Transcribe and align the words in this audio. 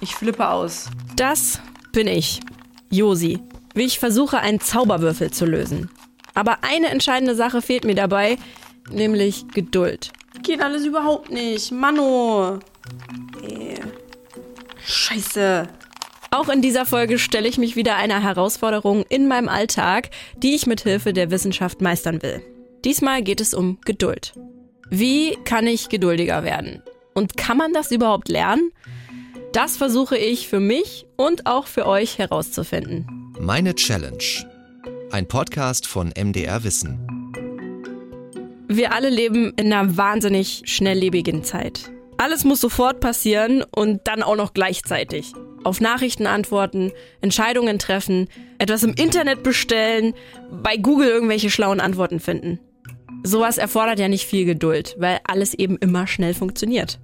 Ich 0.00 0.14
flippe 0.14 0.48
aus. 0.48 0.86
Das 1.16 1.60
bin 1.92 2.06
ich, 2.06 2.40
Josi, 2.90 3.40
wie 3.74 3.84
ich 3.84 3.98
versuche, 3.98 4.38
einen 4.38 4.60
Zauberwürfel 4.60 5.30
zu 5.30 5.44
lösen. 5.44 5.90
Aber 6.34 6.58
eine 6.62 6.88
entscheidende 6.88 7.34
Sache 7.34 7.62
fehlt 7.62 7.84
mir 7.84 7.96
dabei, 7.96 8.38
nämlich 8.90 9.48
Geduld. 9.48 10.12
Geht 10.42 10.62
alles 10.62 10.84
überhaupt 10.84 11.30
nicht. 11.30 11.72
Mano. 11.72 12.60
Ey. 13.42 13.74
Scheiße. 14.84 15.68
Auch 16.30 16.48
in 16.48 16.62
dieser 16.62 16.86
Folge 16.86 17.18
stelle 17.18 17.48
ich 17.48 17.58
mich 17.58 17.74
wieder 17.74 17.96
einer 17.96 18.22
Herausforderung 18.22 19.04
in 19.08 19.28
meinem 19.28 19.48
Alltag, 19.48 20.10
die 20.36 20.54
ich 20.54 20.66
mit 20.66 20.82
Hilfe 20.82 21.12
der 21.12 21.30
Wissenschaft 21.30 21.80
meistern 21.80 22.22
will. 22.22 22.42
Diesmal 22.84 23.22
geht 23.22 23.40
es 23.40 23.54
um 23.54 23.78
Geduld. 23.84 24.34
Wie 24.90 25.36
kann 25.44 25.66
ich 25.66 25.90
geduldiger 25.90 26.44
werden? 26.44 26.82
Und 27.12 27.36
kann 27.36 27.58
man 27.58 27.74
das 27.74 27.90
überhaupt 27.90 28.28
lernen? 28.28 28.72
Das 29.52 29.76
versuche 29.76 30.16
ich 30.16 30.48
für 30.48 30.60
mich 30.60 31.06
und 31.16 31.46
auch 31.46 31.66
für 31.66 31.86
euch 31.86 32.16
herauszufinden. 32.16 33.06
Meine 33.38 33.74
Challenge. 33.74 34.24
Ein 35.10 35.28
Podcast 35.28 35.86
von 35.86 36.12
MDR 36.18 36.64
Wissen. 36.64 36.98
Wir 38.66 38.94
alle 38.94 39.10
leben 39.10 39.52
in 39.56 39.72
einer 39.72 39.96
wahnsinnig 39.98 40.62
schnelllebigen 40.64 41.44
Zeit. 41.44 41.90
Alles 42.16 42.44
muss 42.44 42.60
sofort 42.60 43.00
passieren 43.00 43.64
und 43.70 44.00
dann 44.04 44.22
auch 44.22 44.36
noch 44.36 44.54
gleichzeitig. 44.54 45.32
Auf 45.64 45.82
Nachrichten 45.82 46.26
antworten, 46.26 46.92
Entscheidungen 47.20 47.78
treffen, 47.78 48.28
etwas 48.58 48.84
im 48.84 48.94
Internet 48.94 49.42
bestellen, 49.42 50.14
bei 50.62 50.76
Google 50.76 51.08
irgendwelche 51.08 51.50
schlauen 51.50 51.80
Antworten 51.80 52.20
finden. 52.20 52.58
Sowas 53.22 53.58
erfordert 53.58 53.98
ja 53.98 54.08
nicht 54.08 54.26
viel 54.26 54.44
Geduld, 54.44 54.96
weil 54.98 55.18
alles 55.24 55.54
eben 55.54 55.76
immer 55.76 56.06
schnell 56.06 56.34
funktioniert. 56.34 57.00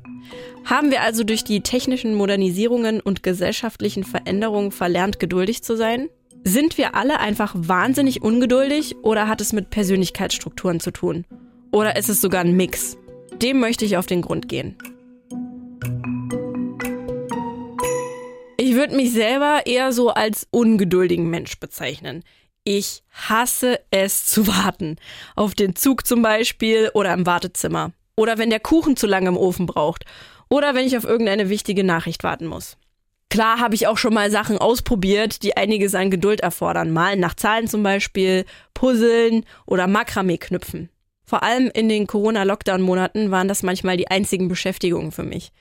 Haben 0.65 0.91
wir 0.91 1.03
also 1.03 1.25
durch 1.25 1.45
die 1.45 1.61
technischen 1.61 2.15
Modernisierungen 2.15 3.01
und 3.01 3.23
gesellschaftlichen 3.23 4.05
Veränderungen 4.05 4.71
verlernt, 4.71 5.19
geduldig 5.21 5.63
zu 5.63 5.77
sein? 5.77 6.09
Sind 6.45 6.79
wir 6.79 6.95
alle 6.95 7.21
einfach 7.21 7.55
wahnsinnig 7.57 8.23
ungeduldig 8.23 8.97
oder 9.03 9.29
hat 9.29 9.41
es 9.41 9.53
mit 9.53 9.71
Persönlichkeitsstrukturen 9.71 10.81
zu 10.81 10.91
tun? 10.91 11.25
Oder 11.73 11.97
ist 11.97 12.09
es 12.09 12.21
sogar 12.21 12.43
ein 12.43 12.57
Mix? 12.57 12.97
Dem 13.43 13.61
möchte 13.61 13.85
ich 13.85 13.97
auf 13.97 14.07
den 14.07 14.23
Grund 14.23 14.49
gehen. 14.49 14.77
Ich 18.57 18.75
würde 18.75 18.97
mich 18.97 19.13
selber 19.13 19.63
eher 19.67 19.93
so 19.93 20.11
als 20.11 20.47
ungeduldigen 20.51 21.29
Mensch 21.29 21.59
bezeichnen. 21.59 22.23
Ich 22.67 23.03
hasse 23.11 23.79
es 23.91 24.25
zu 24.25 24.47
warten. 24.47 24.97
Auf 25.37 25.55
den 25.55 25.77
Zug 25.77 26.07
zum 26.07 26.23
Beispiel 26.23 26.91
oder 26.95 27.13
im 27.13 27.27
Wartezimmer. 27.27 27.93
Oder 28.17 28.39
wenn 28.39 28.49
der 28.49 28.61
Kuchen 28.61 28.97
zu 28.97 29.07
lange 29.07 29.29
im 29.29 29.37
Ofen 29.37 29.67
braucht. 29.67 30.07
Oder 30.49 30.75
wenn 30.75 30.87
ich 30.87 30.97
auf 30.97 31.05
irgendeine 31.05 31.51
wichtige 31.51 31.85
Nachricht 31.85 32.25
warten 32.25 32.47
muss. 32.47 32.79
Klar 33.29 33.59
habe 33.59 33.75
ich 33.75 33.87
auch 33.87 33.99
schon 33.99 34.15
mal 34.15 34.31
Sachen 34.31 34.57
ausprobiert, 34.57 35.43
die 35.43 35.59
einiges 35.59 35.95
an 35.95 36.11
Geduld 36.11 36.41
erfordern. 36.41 36.91
Malen 36.91 37.21
nach 37.21 37.35
Zahlen 37.35 37.69
zum 37.69 37.83
Beispiel, 37.83 38.47
Puzzeln 38.73 39.45
oder 39.67 39.87
Makramee 39.87 40.39
knüpfen. 40.39 40.89
Vor 41.27 41.43
allem 41.43 41.71
in 41.75 41.91
den 41.91 42.07
Corona-Lockdown-Monaten 42.07 43.31
waren 43.31 43.49
das 43.49 43.63
manchmal 43.63 43.99
die 43.99 44.09
einzigen 44.09 44.49
Beschäftigungen 44.49 45.13
für 45.13 45.23
mich. 45.23 45.53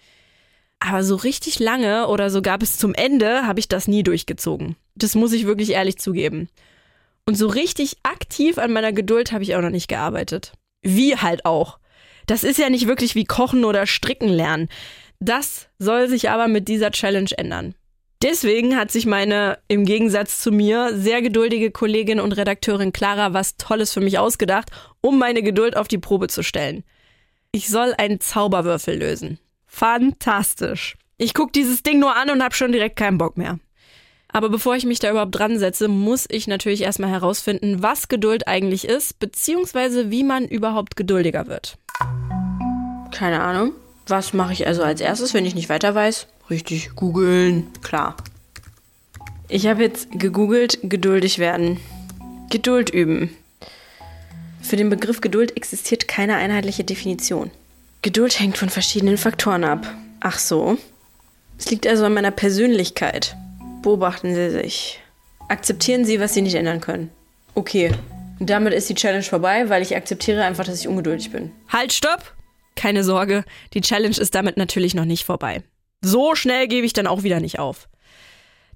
Aber 0.80 1.04
so 1.04 1.16
richtig 1.16 1.60
lange 1.60 2.08
oder 2.08 2.30
sogar 2.30 2.58
bis 2.60 2.78
zum 2.78 2.94
Ende 2.94 3.46
habe 3.46 3.60
ich 3.60 3.68
das 3.68 3.90
nie 3.90 4.04
durchgezogen. 4.04 4.78
Das 4.96 5.16
muss 5.16 5.34
ich 5.34 5.46
wirklich 5.46 5.72
ehrlich 5.72 5.98
zugeben. 5.98 6.48
Und 7.26 7.36
so 7.36 7.48
richtig 7.48 7.98
aktiv 8.04 8.58
an 8.58 8.74
meiner 8.74 8.92
Geduld 8.92 9.32
habe 9.32 9.44
ich 9.44 9.56
auch 9.56 9.62
noch 9.62 9.70
nicht 9.70 9.88
gearbeitet. 9.88 10.54
Wie 10.82 11.16
halt 11.16 11.46
auch. 11.46 11.80
Das 12.26 12.44
ist 12.44 12.58
ja 12.58 12.70
nicht 12.70 12.88
wirklich 12.88 13.16
wie 13.16 13.26
Kochen 13.26 13.66
oder 13.66 13.86
Stricken 13.88 14.30
lernen. 14.30 14.70
Das 15.20 15.70
soll 15.80 16.10
sich 16.10 16.30
aber 16.30 16.48
mit 16.48 16.68
dieser 16.68 16.92
Challenge 16.92 17.30
ändern. 17.38 17.76
Deswegen 18.22 18.78
hat 18.78 18.90
sich 18.92 19.06
meine, 19.06 19.60
im 19.68 19.86
Gegensatz 19.86 20.42
zu 20.42 20.52
mir, 20.52 20.92
sehr 20.94 21.22
geduldige 21.22 21.72
Kollegin 21.72 22.22
und 22.22 22.32
Redakteurin 22.32 22.94
Clara 22.94 23.34
was 23.34 23.58
Tolles 23.58 23.92
für 23.92 24.00
mich 24.00 24.18
ausgedacht, 24.18 24.70
um 25.02 25.20
meine 25.20 25.44
Geduld 25.44 25.76
auf 25.76 25.90
die 25.90 25.98
Probe 25.98 26.28
zu 26.28 26.42
stellen. 26.42 26.86
Ich 27.52 27.70
soll 27.70 27.94
einen 27.98 28.22
Zauberwürfel 28.22 28.98
lösen. 28.98 29.40
Fantastisch. 29.66 30.96
Ich 31.18 31.34
gucke 31.34 31.52
dieses 31.52 31.84
Ding 31.84 32.00
nur 32.00 32.16
an 32.16 32.30
und 32.30 32.42
habe 32.42 32.56
schon 32.56 32.72
direkt 32.72 32.96
keinen 32.96 33.18
Bock 33.18 33.38
mehr. 33.38 33.60
Aber 34.34 34.50
bevor 34.50 34.76
ich 34.76 34.86
mich 34.86 34.98
da 35.00 35.12
überhaupt 35.12 35.38
dran 35.38 35.60
setze, 35.60 35.88
muss 35.88 36.26
ich 36.28 36.48
natürlich 36.48 36.82
erstmal 36.82 37.12
herausfinden, 37.12 37.84
was 37.84 38.08
Geduld 38.08 38.48
eigentlich 38.48 38.86
ist, 38.86 39.20
beziehungsweise 39.20 40.10
wie 40.10 40.24
man 40.24 40.48
überhaupt 40.48 40.96
geduldiger 40.96 41.48
wird. 41.48 41.78
Keine 43.12 43.42
Ahnung. 43.42 43.74
Was 44.08 44.34
mache 44.34 44.54
ich 44.54 44.68
also 44.68 44.84
als 44.84 45.00
erstes, 45.02 45.36
wenn 45.36 45.46
ich 45.46 45.54
nicht 45.54 45.70
weiter 45.70 45.94
weiß? 45.94 46.28
Richtig, 46.50 46.96
googeln. 46.96 47.68
Klar. 47.84 48.18
Ich 49.48 49.68
habe 49.68 49.84
jetzt 49.84 50.08
gegoogelt, 50.12 50.80
geduldig 50.82 51.38
werden. 51.38 51.80
Geduld 52.50 52.90
üben. 52.90 53.30
Für 54.62 54.78
den 54.78 54.90
Begriff 54.90 55.22
Geduld 55.22 55.56
existiert 55.56 56.08
keine 56.08 56.36
einheitliche 56.38 56.84
Definition. 56.84 57.52
Geduld 58.02 58.40
hängt 58.40 58.58
von 58.58 58.70
verschiedenen 58.70 59.18
Faktoren 59.18 59.64
ab. 59.64 59.86
Ach 60.22 60.40
so. 60.40 60.78
Es 61.60 61.70
liegt 61.70 61.86
also 61.86 62.06
an 62.06 62.14
meiner 62.14 62.32
Persönlichkeit. 62.32 63.38
Beobachten 63.84 64.34
Sie 64.34 64.50
sich. 64.50 65.00
Akzeptieren 65.50 66.06
Sie, 66.06 66.20
was 66.20 66.34
Sie 66.34 66.42
nicht 66.42 66.56
ändern 66.56 66.82
können. 66.82 67.12
Okay. 67.54 67.92
Damit 68.40 68.74
ist 68.74 68.90
die 68.90 68.96
Challenge 68.96 69.24
vorbei, 69.24 69.70
weil 69.70 69.82
ich 69.84 69.96
akzeptiere 69.96 70.44
einfach, 70.44 70.66
dass 70.66 70.80
ich 70.80 70.88
ungeduldig 70.88 71.32
bin. 71.32 71.52
Halt, 71.68 71.94
stopp! 71.94 72.34
Keine 72.76 73.04
Sorge, 73.04 73.44
die 73.74 73.82
Challenge 73.82 74.18
ist 74.18 74.34
damit 74.34 74.58
natürlich 74.58 74.96
noch 74.96 75.06
nicht 75.06 75.26
vorbei. 75.26 75.62
So 76.02 76.34
schnell 76.34 76.68
gebe 76.68 76.86
ich 76.86 76.94
dann 76.94 77.08
auch 77.08 77.24
wieder 77.24 77.40
nicht 77.40 77.60
auf. 77.60 77.88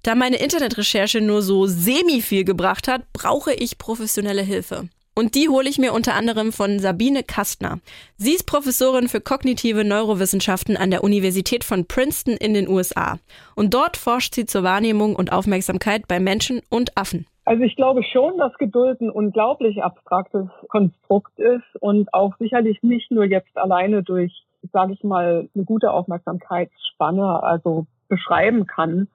Da 0.03 0.13
meine 0.13 0.37
Internetrecherche 0.37 1.21
nur 1.21 1.41
so 1.41 1.65
semi 1.65 2.21
viel 2.21 2.43
gebracht 2.43 2.87
hat, 2.87 3.11
brauche 3.13 3.53
ich 3.53 3.77
professionelle 3.77 4.43
Hilfe. 4.43 4.87
Und 5.17 5.33
die 5.33 5.49
hole 5.49 5.67
ich 5.67 5.79
mir 5.79 5.93
unter 5.93 6.13
anderem 6.13 6.51
von 6.51 6.77
Sabine 6.77 7.23
Kastner. 7.23 7.79
Sie 8.17 8.33
ist 8.33 8.45
Professorin 8.45 9.07
für 9.07 9.19
kognitive 9.19 9.83
Neurowissenschaften 9.83 10.77
an 10.77 10.91
der 10.91 11.03
Universität 11.03 11.63
von 11.63 11.87
Princeton 11.87 12.37
in 12.37 12.53
den 12.53 12.69
USA. 12.69 13.17
Und 13.55 13.73
dort 13.73 13.97
forscht 13.97 14.35
sie 14.35 14.45
zur 14.45 14.61
Wahrnehmung 14.61 15.15
und 15.15 15.31
Aufmerksamkeit 15.31 16.07
bei 16.07 16.19
Menschen 16.19 16.61
und 16.69 16.95
Affen. 16.95 17.25
Also 17.45 17.63
ich 17.63 17.75
glaube 17.75 18.03
schon, 18.03 18.37
dass 18.37 18.53
Geduld 18.59 19.01
ein 19.01 19.09
unglaublich 19.09 19.83
abstraktes 19.83 20.45
Konstrukt 20.69 21.39
ist 21.39 21.81
und 21.81 22.13
auch 22.13 22.37
sicherlich 22.37 22.83
nicht 22.83 23.09
nur 23.09 23.25
jetzt 23.25 23.57
alleine 23.57 24.03
durch 24.03 24.43
sage 24.71 24.93
ich 24.93 25.03
mal, 25.03 25.49
eine 25.53 25.63
gute 25.65 25.91
Aufmerksamkeitsspanne 25.91 27.41
also 27.43 27.87
beschreiben 28.07 28.65
kann. 28.65 29.07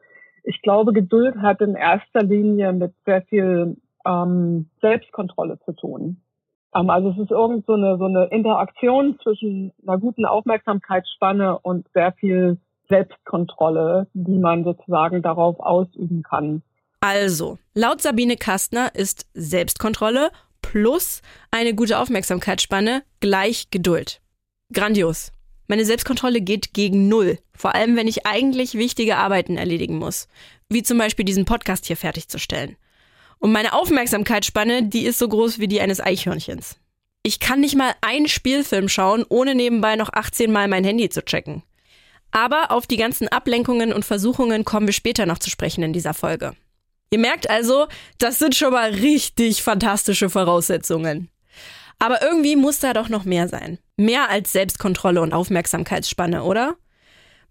Ich 0.45 0.61
glaube, 0.63 0.93
Geduld 0.93 1.37
hat 1.37 1.61
in 1.61 1.75
erster 1.75 2.23
Linie 2.23 2.73
mit 2.73 2.93
sehr 3.05 3.23
viel 3.23 3.77
ähm, 4.07 4.69
Selbstkontrolle 4.81 5.59
zu 5.65 5.73
tun. 5.73 6.21
Ähm, 6.75 6.91
also 6.91 7.11
es 7.11 7.19
ist 7.19 7.31
irgend 7.31 7.67
so 7.67 7.75
eine, 7.75 7.99
so 7.99 8.05
eine 8.05 8.27
Interaktion 8.27 9.19
zwischen 9.23 9.73
einer 9.87 9.99
guten 9.99 10.25
Aufmerksamkeitsspanne 10.25 11.59
und 11.59 11.87
sehr 11.95 12.13
viel 12.13 12.59
Selbstkontrolle, 12.89 14.07
die 14.13 14.39
man 14.39 14.65
sozusagen 14.65 15.23
darauf 15.23 15.59
ausüben 15.61 16.23
kann. 16.23 16.63
Also, 17.01 17.59
laut 17.75 18.01
Sabine 18.01 18.37
Kastner 18.37 18.95
ist 18.95 19.27
Selbstkontrolle 19.35 20.31
plus 20.61 21.23
eine 21.51 21.75
gute 21.75 21.99
Aufmerksamkeitsspanne 21.99 23.03
gleich 23.21 23.71
Geduld. 23.71 24.21
Grandios. 24.73 25.33
Meine 25.69 25.85
Selbstkontrolle 25.85 26.41
geht 26.41 26.75
gegen 26.75 27.09
Null. 27.09 27.39
Vor 27.55 27.75
allem, 27.75 27.97
wenn 27.97 28.07
ich 28.07 28.27
eigentlich 28.27 28.75
wichtige 28.75 29.17
Arbeiten 29.17 29.57
erledigen 29.57 29.99
muss. 29.99 30.29
Wie 30.69 30.83
zum 30.83 30.99
Beispiel 30.99 31.25
diesen 31.25 31.45
Podcast 31.45 31.87
hier 31.87 31.97
fertigzustellen. 31.97 32.77
Und 33.43 33.51
meine 33.51 33.73
Aufmerksamkeitsspanne, 33.73 34.85
die 34.85 35.05
ist 35.05 35.19
so 35.19 35.29
groß 35.29 35.59
wie 35.59 35.67
die 35.67 35.81
eines 35.81 36.01
Eichhörnchens. 36.01 36.77
Ich 37.25 37.41
kann 37.41 37.59
nicht 37.59 37.75
mal 37.75 37.93
einen 38.01 38.29
Spielfilm 38.29 38.89
schauen, 38.89 39.25
ohne 39.29 39.57
nebenbei 39.57 39.97
noch 39.97 40.13
18 40.13 40.53
Mal 40.53 40.69
mein 40.69 40.85
Handy 40.85 41.09
zu 41.09 41.25
checken. 41.25 41.65
Aber 42.31 42.71
auf 42.71 42.87
die 42.87 42.97
ganzen 42.97 43.27
Ablenkungen 43.27 43.93
und 43.93 44.05
Versuchungen 44.05 44.65
kommen 44.65 44.87
wir 44.87 44.93
später 44.93 45.27
noch 45.27 45.41
zu 45.41 45.51
sprechen 45.51 45.83
in 45.83 45.93
dieser 45.93 46.15
Folge. 46.15 46.55
Ihr 47.11 47.19
merkt 47.19 47.51
also, 47.51 47.89
das 48.19 48.39
sind 48.39 48.55
schon 48.55 48.73
mal 48.73 48.91
richtig 48.91 49.65
fantastische 49.65 50.31
Voraussetzungen. 50.31 51.29
Aber 51.99 52.23
irgendwie 52.23 52.55
muss 52.55 52.79
da 52.79 52.93
doch 52.93 53.09
noch 53.09 53.25
mehr 53.25 53.49
sein. 53.49 53.81
Mehr 53.97 54.31
als 54.31 54.53
Selbstkontrolle 54.53 55.21
und 55.21 55.35
Aufmerksamkeitsspanne, 55.35 56.45
oder? 56.45 56.77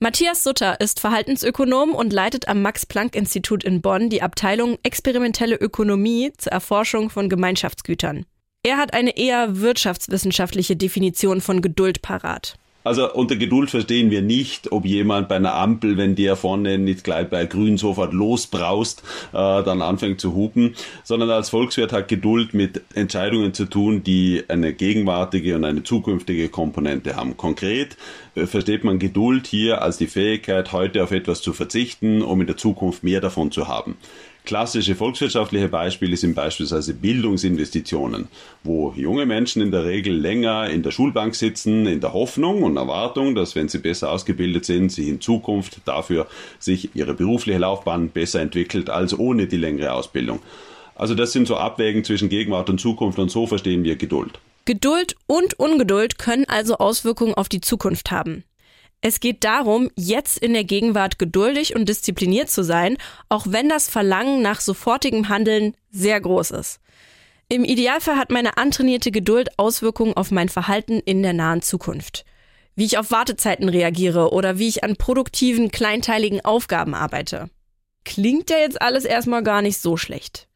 Matthias 0.04 0.44
Sutter 0.44 0.82
ist 0.82 1.00
Verhaltensökonom 1.00 1.94
und 1.94 2.12
leitet 2.12 2.48
am 2.48 2.64
Max-Planck-Institut 2.64 3.64
in 3.64 3.84
Bonn 3.84 4.10
die 4.10 4.24
Abteilung 4.24 4.80
Experimentelle 4.82 5.56
Ökonomie 5.56 6.34
zur 6.40 6.54
Erforschung 6.54 7.12
von 7.12 7.30
Gemeinschaftsgütern. 7.30 8.26
Er 8.64 8.78
hat 8.78 8.96
eine 8.96 9.16
eher 9.16 9.60
wirtschaftswissenschaftliche 9.62 10.76
Definition 10.76 11.40
von 11.40 11.62
Geduld 11.62 12.02
parat. 12.02 12.58
Also 12.84 13.14
unter 13.14 13.36
Geduld 13.36 13.70
verstehen 13.70 14.10
wir 14.10 14.22
nicht, 14.22 14.72
ob 14.72 14.86
jemand 14.86 15.28
bei 15.28 15.36
einer 15.36 15.54
Ampel, 15.54 15.98
wenn 15.98 16.16
der 16.16 16.36
vorne 16.36 16.78
nicht 16.78 17.04
gleich 17.04 17.30
bei 17.30 17.46
Grün 17.46 17.78
sofort 17.78 18.14
losbraust, 18.14 19.04
äh, 19.34 19.64
dann 19.64 19.82
anfängt 19.82 20.20
zu 20.20 20.34
hupen, 20.34 20.76
sondern 21.04 21.30
als 21.30 21.50
Volkswirt 21.50 21.94
hat 21.94 22.08
Geduld 22.08 22.54
mit 22.54 22.82
Entscheidungen 22.96 23.54
zu 23.54 23.66
tun, 23.66 24.04
die 24.04 24.44
eine 24.48 24.74
gegenwärtige 24.74 25.56
und 25.56 25.66
eine 25.66 25.84
zukünftige 25.84 26.50
Komponente 26.50 27.16
haben. 27.16 27.38
Konkret 27.38 27.98
äh, 28.36 28.48
versteht 28.48 28.84
man 28.84 28.98
Geduld 28.98 29.46
hier 29.46 29.82
als 29.82 29.98
die 29.98 30.08
Fähigkeit, 30.08 30.72
heute 30.72 31.04
auf 31.04 31.12
etwas 31.12 31.42
zu 31.42 31.54
verzichten, 31.54 32.22
um 32.22 32.42
in 32.42 32.48
der 32.48 32.58
Zukunft 32.58 33.04
mehr 33.04 33.22
davon 33.22 33.52
zu 33.52 33.68
haben. 33.68 33.96
Klassische 34.44 34.96
volkswirtschaftliche 34.96 35.68
Beispiele 35.68 36.18
sind 36.18 36.34
beispielsweise 36.34 36.96
Bildungsinvestitionen, 36.96 38.28
wo 38.64 38.92
junge 38.96 39.26
Menschen 39.26 39.62
in 39.62 39.72
der 39.72 39.86
Regel 39.86 40.16
länger 40.16 40.70
in 40.70 40.82
der 40.82 40.92
Schulbank 40.92 41.36
sitzen, 41.36 41.86
in 41.86 42.02
der 42.02 42.14
Hoffnung 42.14 42.64
und 42.64 42.76
Erwartung, 42.76 43.36
dass 43.36 43.56
wenn 43.56 43.70
sie 43.70 43.78
besser 43.78 44.10
ausgebildet 44.12 44.66
sind, 44.66 44.92
sie 44.92 45.10
in 45.10 45.22
Zukunft 45.22 45.82
dafür 45.86 46.28
sich 46.58 46.96
ihre 46.96 47.14
berufliche 47.14 47.60
Laufbahn 47.60 48.10
besser 48.10 48.42
entwickelt 48.42 48.90
als 48.90 49.18
ohne 49.18 49.46
die 49.46 49.58
längere 49.58 49.94
Ausbildung. 49.94 50.40
Also 50.96 51.14
das 51.16 51.32
sind 51.32 51.48
so 51.48 51.58
Abwägen 51.58 52.04
zwischen 52.04 52.30
Gegenwart 52.30 52.70
und 52.70 52.82
Zukunft 52.82 53.20
und 53.20 53.30
so 53.30 53.46
verstehen 53.46 53.84
wir 53.84 53.96
Geduld. 53.96 54.40
Geduld 54.66 55.16
und 55.28 55.58
Ungeduld 55.60 56.20
können 56.20 56.46
also 56.48 56.78
Auswirkungen 56.78 57.34
auf 57.34 57.50
die 57.50 57.62
Zukunft 57.62 58.12
haben. 58.12 58.44
Es 59.02 59.20
geht 59.20 59.44
darum, 59.44 59.90
jetzt 59.96 60.38
in 60.38 60.54
der 60.54 60.64
Gegenwart 60.64 61.18
geduldig 61.18 61.76
und 61.76 61.90
diszipliniert 61.90 62.50
zu 62.52 62.64
sein, 62.64 62.98
auch 63.30 63.48
wenn 63.50 63.68
das 63.68 63.90
Verlangen 63.90 64.44
nach 64.44 64.62
sofortigem 64.62 65.28
Handeln 65.28 65.76
sehr 65.90 66.22
groß 66.22 66.52
ist. 66.52 66.80
Im 67.50 67.66
Idealfall 67.66 68.16
hat 68.16 68.30
meine 68.30 68.58
antrainierte 68.58 69.12
Geduld 69.12 69.58
Auswirkungen 69.58 70.14
auf 70.14 70.32
mein 70.32 70.50
Verhalten 70.50 71.00
in 71.00 71.24
der 71.24 71.34
nahen 71.34 71.64
Zukunft. 71.64 72.26
Wie 72.76 72.86
ich 72.86 72.98
auf 72.98 73.12
Wartezeiten 73.12 73.68
reagiere 73.68 74.32
oder 74.32 74.58
wie 74.58 74.70
ich 74.70 74.84
an 74.84 74.96
produktiven, 74.96 75.72
kleinteiligen 75.72 76.46
Aufgaben 76.46 76.94
arbeite. 76.94 77.50
Klingt 78.06 78.50
ja 78.50 78.58
jetzt 78.58 78.82
alles 78.82 79.04
erstmal 79.04 79.44
gar 79.44 79.62
nicht 79.62 79.80
so 79.80 79.98
schlecht. 79.98 80.48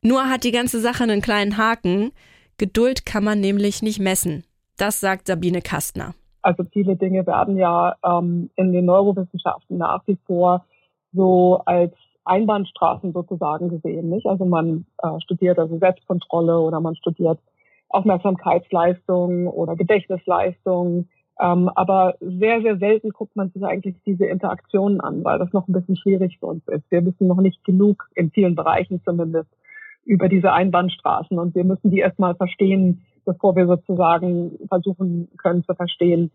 Nur 0.00 0.28
hat 0.28 0.44
die 0.44 0.52
ganze 0.52 0.80
Sache 0.80 1.02
einen 1.02 1.20
kleinen 1.20 1.56
Haken. 1.56 2.12
Geduld 2.56 3.04
kann 3.04 3.24
man 3.24 3.40
nämlich 3.40 3.82
nicht 3.82 3.98
messen. 3.98 4.44
Das 4.76 5.00
sagt 5.00 5.26
Sabine 5.26 5.60
Kastner. 5.60 6.14
Also 6.42 6.64
viele 6.72 6.96
Dinge 6.96 7.26
werden 7.26 7.56
ja 7.56 7.96
ähm, 8.04 8.50
in 8.56 8.72
den 8.72 8.86
Neurowissenschaften 8.86 9.78
nach 9.78 10.02
wie 10.06 10.18
vor 10.26 10.64
so 11.12 11.60
als 11.66 11.92
Einbahnstraßen 12.24 13.12
sozusagen 13.12 13.68
gesehen, 13.68 14.08
nicht? 14.08 14.26
Also 14.26 14.44
man 14.44 14.86
äh, 15.02 15.20
studiert 15.20 15.58
also 15.58 15.78
Selbstkontrolle 15.78 16.58
oder 16.58 16.80
man 16.80 16.96
studiert 16.96 17.38
Aufmerksamkeitsleistung 17.88 19.48
oder 19.48 19.76
Gedächtnisleistung. 19.76 21.08
Ähm, 21.40 21.70
aber 21.74 22.14
sehr, 22.20 22.60
sehr 22.60 22.76
selten 22.78 23.10
guckt 23.10 23.34
man 23.34 23.50
sich 23.50 23.64
eigentlich 23.64 23.96
diese 24.06 24.26
Interaktionen 24.26 25.00
an, 25.00 25.24
weil 25.24 25.38
das 25.38 25.52
noch 25.52 25.66
ein 25.66 25.72
bisschen 25.72 25.96
schwierig 25.96 26.38
für 26.38 26.46
uns 26.46 26.66
ist. 26.68 26.84
Wir 26.90 27.04
wissen 27.04 27.26
noch 27.26 27.40
nicht 27.40 27.64
genug, 27.64 28.08
in 28.14 28.30
vielen 28.30 28.54
Bereichen 28.54 29.02
zumindest, 29.04 29.50
über 30.04 30.28
diese 30.28 30.52
Einbahnstraßen 30.52 31.38
und 31.38 31.54
wir 31.54 31.64
müssen 31.64 31.90
die 31.90 31.98
erstmal 31.98 32.34
verstehen, 32.34 33.02
bevor 33.24 33.56
wir 33.56 33.66
sozusagen 33.66 34.58
versuchen 34.68 35.28
können 35.36 35.64
zu 35.64 35.74
verstehen, 35.74 36.30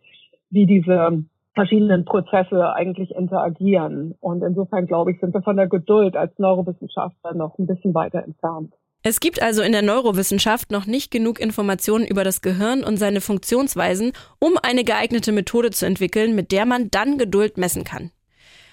wie 0.50 0.66
diese 0.66 1.24
verschiedenen 1.54 2.06
Prozesse 2.06 2.74
eigentlich 2.74 3.12
interagieren. 3.16 4.14
Und 4.20 4.44
insofern 4.44 4.86
glaube 4.86 5.12
ich, 5.12 5.20
sind 5.20 5.34
wir 5.34 5.42
von 5.42 5.56
der 5.56 5.68
Geduld 5.68 6.16
als 6.16 6.38
Neurowissenschaftler 6.38 7.34
noch 7.34 7.58
ein 7.58 7.66
bisschen 7.66 7.94
weiter 7.94 8.24
entfernt. 8.24 8.74
Es 9.08 9.20
gibt 9.20 9.42
also 9.42 9.62
in 9.62 9.72
der 9.72 9.84
Neurowissenschaft 9.84 10.72
noch 10.72 10.88
nicht 10.88 11.12
genug 11.12 11.40
Informationen 11.40 12.08
über 12.08 12.24
das 12.24 12.42
Gehirn 12.42 12.84
und 12.84 12.98
seine 12.98 13.22
Funktionsweisen, 13.22 14.14
um 14.40 14.58
eine 14.62 14.84
geeignete 14.84 15.32
Methode 15.32 15.70
zu 15.70 15.86
entwickeln, 15.86 16.36
mit 16.36 16.52
der 16.52 16.66
man 16.66 16.90
dann 16.90 17.18
Geduld 17.18 17.58
messen 17.58 17.84
kann. 17.84 18.12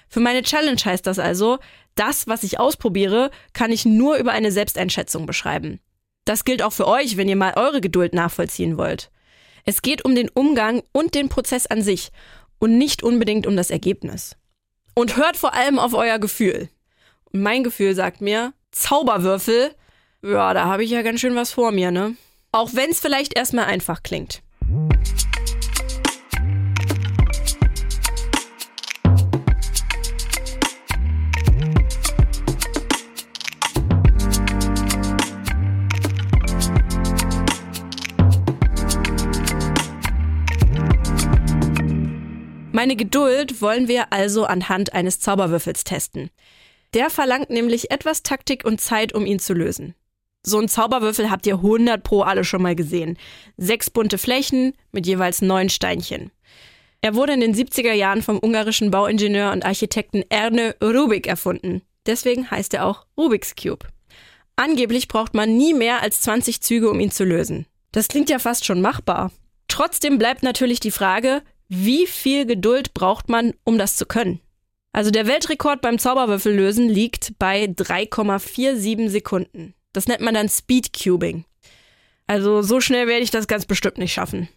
Für 0.08 0.20
meine 0.20 0.42
Challenge 0.42 0.80
heißt 0.82 1.06
das 1.06 1.18
also, 1.18 1.58
das, 1.94 2.26
was 2.28 2.44
ich 2.44 2.58
ausprobiere, 2.58 3.30
kann 3.52 3.70
ich 3.70 3.84
nur 3.84 4.16
über 4.16 4.32
eine 4.32 4.50
Selbsteinschätzung 4.50 5.26
beschreiben. 5.26 5.80
Das 6.24 6.44
gilt 6.44 6.62
auch 6.62 6.72
für 6.72 6.86
euch, 6.86 7.16
wenn 7.16 7.28
ihr 7.28 7.36
mal 7.36 7.54
eure 7.56 7.80
Geduld 7.80 8.14
nachvollziehen 8.14 8.78
wollt. 8.78 9.10
Es 9.64 9.82
geht 9.82 10.04
um 10.04 10.14
den 10.14 10.28
Umgang 10.28 10.82
und 10.92 11.14
den 11.14 11.28
Prozess 11.28 11.66
an 11.66 11.82
sich 11.82 12.10
und 12.58 12.78
nicht 12.78 13.02
unbedingt 13.02 13.46
um 13.46 13.56
das 13.56 13.70
Ergebnis. 13.70 14.36
Und 14.94 15.16
hört 15.16 15.36
vor 15.36 15.54
allem 15.54 15.78
auf 15.78 15.94
euer 15.94 16.18
Gefühl. 16.18 16.68
Und 17.32 17.42
mein 17.42 17.64
Gefühl 17.64 17.94
sagt 17.94 18.20
mir, 18.20 18.52
Zauberwürfel, 18.72 19.74
ja, 20.22 20.54
da 20.54 20.66
habe 20.66 20.84
ich 20.84 20.90
ja 20.90 21.02
ganz 21.02 21.20
schön 21.20 21.34
was 21.34 21.52
vor 21.52 21.72
mir, 21.72 21.90
ne? 21.90 22.16
Auch 22.52 22.70
wenn 22.74 22.90
es 22.90 23.00
vielleicht 23.00 23.34
erstmal 23.34 23.64
einfach 23.64 24.02
klingt. 24.02 24.42
Meine 42.72 42.96
Geduld 42.96 43.60
wollen 43.60 43.86
wir 43.86 44.14
also 44.14 44.46
anhand 44.46 44.94
eines 44.94 45.20
Zauberwürfels 45.20 45.84
testen. 45.84 46.30
Der 46.94 47.10
verlangt 47.10 47.50
nämlich 47.50 47.90
etwas 47.90 48.22
Taktik 48.22 48.64
und 48.64 48.80
Zeit, 48.80 49.12
um 49.12 49.26
ihn 49.26 49.38
zu 49.38 49.52
lösen. 49.52 49.94
So 50.44 50.58
ein 50.58 50.68
Zauberwürfel 50.68 51.30
habt 51.30 51.46
ihr 51.46 51.56
100 51.56 52.02
pro 52.02 52.22
alle 52.22 52.44
schon 52.44 52.62
mal 52.62 52.74
gesehen. 52.74 53.18
Sechs 53.58 53.90
bunte 53.90 54.16
Flächen 54.16 54.72
mit 54.90 55.06
jeweils 55.06 55.42
neun 55.42 55.68
Steinchen. 55.68 56.30
Er 57.02 57.14
wurde 57.14 57.34
in 57.34 57.40
den 57.40 57.54
70er 57.54 57.92
Jahren 57.92 58.22
vom 58.22 58.38
ungarischen 58.38 58.90
Bauingenieur 58.90 59.52
und 59.52 59.66
Architekten 59.66 60.24
Erne 60.30 60.74
Rubik 60.82 61.26
erfunden. 61.26 61.82
Deswegen 62.06 62.50
heißt 62.50 62.72
er 62.72 62.86
auch 62.86 63.06
Rubik's 63.18 63.54
Cube. 63.54 63.86
Angeblich 64.56 65.08
braucht 65.08 65.34
man 65.34 65.56
nie 65.56 65.74
mehr 65.74 66.00
als 66.00 66.22
20 66.22 66.62
Züge, 66.62 66.90
um 66.90 67.00
ihn 67.00 67.10
zu 67.10 67.24
lösen. 67.24 67.66
Das 67.92 68.08
klingt 68.08 68.30
ja 68.30 68.38
fast 68.38 68.64
schon 68.64 68.80
machbar. 68.80 69.30
Trotzdem 69.68 70.18
bleibt 70.18 70.42
natürlich 70.42 70.80
die 70.80 70.90
Frage, 70.90 71.42
wie 71.74 72.06
viel 72.06 72.44
Geduld 72.44 72.92
braucht 72.92 73.30
man, 73.30 73.54
um 73.64 73.78
das 73.78 73.96
zu 73.96 74.04
können? 74.04 74.40
Also 74.92 75.10
der 75.10 75.26
Weltrekord 75.26 75.80
beim 75.80 75.98
Zauberwürfellösen 75.98 76.86
liegt 76.86 77.38
bei 77.38 77.64
3,47 77.64 79.08
Sekunden. 79.08 79.72
Das 79.94 80.06
nennt 80.06 80.20
man 80.20 80.34
dann 80.34 80.50
Speedcubing. 80.50 81.46
Also 82.26 82.60
so 82.60 82.82
schnell 82.82 83.06
werde 83.06 83.22
ich 83.22 83.30
das 83.30 83.46
ganz 83.46 83.64
bestimmt 83.64 83.96
nicht 83.96 84.12
schaffen. 84.12 84.50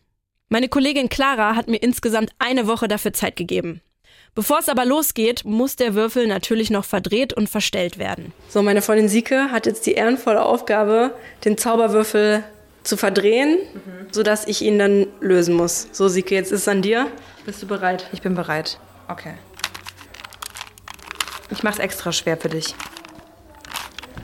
Meine 0.50 0.68
Kollegin 0.68 1.08
Clara 1.08 1.56
hat 1.56 1.70
mir 1.70 1.78
insgesamt 1.78 2.32
eine 2.38 2.68
Woche 2.68 2.90
dafür 2.90 3.14
Zeit 3.14 3.38
gegeben. 3.38 3.82
Bevor 4.34 4.60
es 4.60 4.68
aber 4.68 4.84
losgeht, 4.84 5.46
muss 5.46 5.78
der 5.78 5.96
Würfel 5.96 6.28
natürlich 6.28 6.70
noch 6.70 6.84
verdreht 6.84 7.32
und 7.32 7.48
verstellt 7.50 7.98
werden. 7.98 8.34
So, 8.50 8.62
meine 8.62 8.82
Freundin 8.82 9.08
Sieke 9.08 9.52
hat 9.52 9.66
jetzt 9.66 9.86
die 9.86 9.94
ehrenvolle 9.94 10.44
Aufgabe, 10.44 11.16
den 11.46 11.58
Zauberwürfel 11.58 12.44
zu 12.86 12.98
verdrehen, 12.98 13.58
mhm. 13.74 14.08
sodass 14.12 14.48
ich 14.48 14.62
ihn 14.62 14.80
dann 14.80 15.08
lösen 15.20 15.56
muss. 15.56 15.88
So, 15.92 16.08
Sieke, 16.08 16.36
jetzt 16.36 16.52
ist 16.52 16.62
es 16.62 16.68
an 16.68 16.82
dir. 16.82 17.08
Bist 17.46 17.62
du 17.62 17.68
bereit? 17.68 18.08
Ich 18.14 18.22
bin 18.22 18.36
bereit. 18.36 18.80
Okay. 19.08 19.34
Ich 21.50 21.64
mach's 21.64 21.80
extra 21.80 22.12
schwer 22.12 22.38
für 22.38 22.50
dich. 22.50 22.74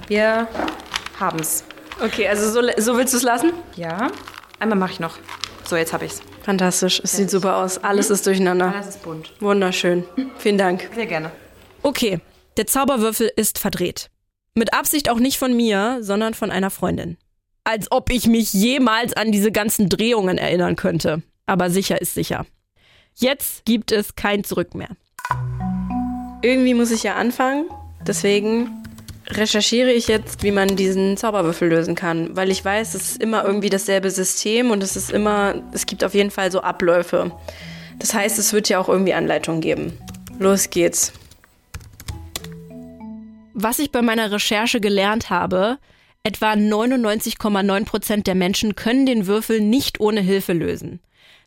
Wir 0.07 0.47
haben's. 1.19 1.63
Okay, 2.03 2.27
also 2.27 2.49
so, 2.49 2.67
so 2.77 2.97
willst 2.97 3.13
du 3.13 3.17
es 3.17 3.23
lassen? 3.23 3.51
Ja. 3.75 4.11
Einmal 4.59 4.77
mache 4.77 4.93
ich 4.93 4.99
noch. 4.99 5.17
So, 5.65 5.75
jetzt 5.75 5.93
habe 5.93 6.05
ich's. 6.05 6.21
Fantastisch. 6.43 6.99
Es 7.03 7.15
sieht 7.15 7.29
super 7.29 7.57
aus. 7.57 7.77
Alles 7.83 8.09
ist 8.09 8.25
durcheinander. 8.25 8.73
Alles 8.73 8.87
ist 8.87 9.03
bunt. 9.03 9.33
Wunderschön. 9.39 10.03
Vielen 10.37 10.57
Dank. 10.57 10.89
Sehr 10.95 11.05
gerne. 11.05 11.31
Okay, 11.83 12.19
der 12.57 12.67
Zauberwürfel 12.67 13.31
ist 13.35 13.59
verdreht. 13.59 14.09
Mit 14.55 14.73
Absicht 14.73 15.09
auch 15.09 15.19
nicht 15.19 15.37
von 15.37 15.55
mir, 15.55 15.99
sondern 16.01 16.33
von 16.33 16.51
einer 16.51 16.69
Freundin 16.69 17.17
als 17.71 17.89
ob 17.89 18.11
ich 18.11 18.27
mich 18.27 18.51
jemals 18.51 19.13
an 19.13 19.31
diese 19.31 19.49
ganzen 19.49 19.87
Drehungen 19.87 20.37
erinnern 20.37 20.75
könnte. 20.75 21.23
Aber 21.45 21.69
sicher 21.69 22.01
ist 22.01 22.13
sicher. 22.13 22.45
Jetzt 23.15 23.63
gibt 23.63 23.93
es 23.93 24.15
kein 24.15 24.43
Zurück 24.43 24.75
mehr. 24.75 24.89
Irgendwie 26.41 26.73
muss 26.73 26.91
ich 26.91 27.03
ja 27.03 27.15
anfangen. 27.15 27.69
Deswegen 28.05 28.83
recherchiere 29.29 29.91
ich 29.91 30.09
jetzt, 30.09 30.43
wie 30.43 30.51
man 30.51 30.75
diesen 30.75 31.15
Zauberwürfel 31.15 31.69
lösen 31.69 31.95
kann, 31.95 32.35
weil 32.35 32.51
ich 32.51 32.65
weiß, 32.65 32.93
es 32.93 33.11
ist 33.11 33.23
immer 33.23 33.45
irgendwie 33.45 33.69
dasselbe 33.69 34.11
System 34.11 34.71
und 34.71 34.83
es 34.83 34.97
ist 34.97 35.09
immer, 35.09 35.55
es 35.71 35.85
gibt 35.85 36.03
auf 36.03 36.13
jeden 36.13 36.31
Fall 36.31 36.51
so 36.51 36.59
Abläufe. 36.59 37.31
Das 37.99 38.13
heißt, 38.13 38.37
es 38.37 38.51
wird 38.51 38.67
ja 38.67 38.79
auch 38.79 38.89
irgendwie 38.89 39.13
Anleitungen 39.13 39.61
geben. 39.61 39.97
Los 40.39 40.69
geht's. 40.69 41.13
Was 43.53 43.79
ich 43.79 43.91
bei 43.91 44.01
meiner 44.01 44.29
Recherche 44.29 44.81
gelernt 44.81 45.29
habe, 45.29 45.77
Etwa 46.23 46.53
99,9 46.53 47.85
Prozent 47.85 48.27
der 48.27 48.35
Menschen 48.35 48.75
können 48.75 49.07
den 49.07 49.25
Würfel 49.25 49.59
nicht 49.59 49.99
ohne 49.99 50.21
Hilfe 50.21 50.53
lösen. 50.53 50.99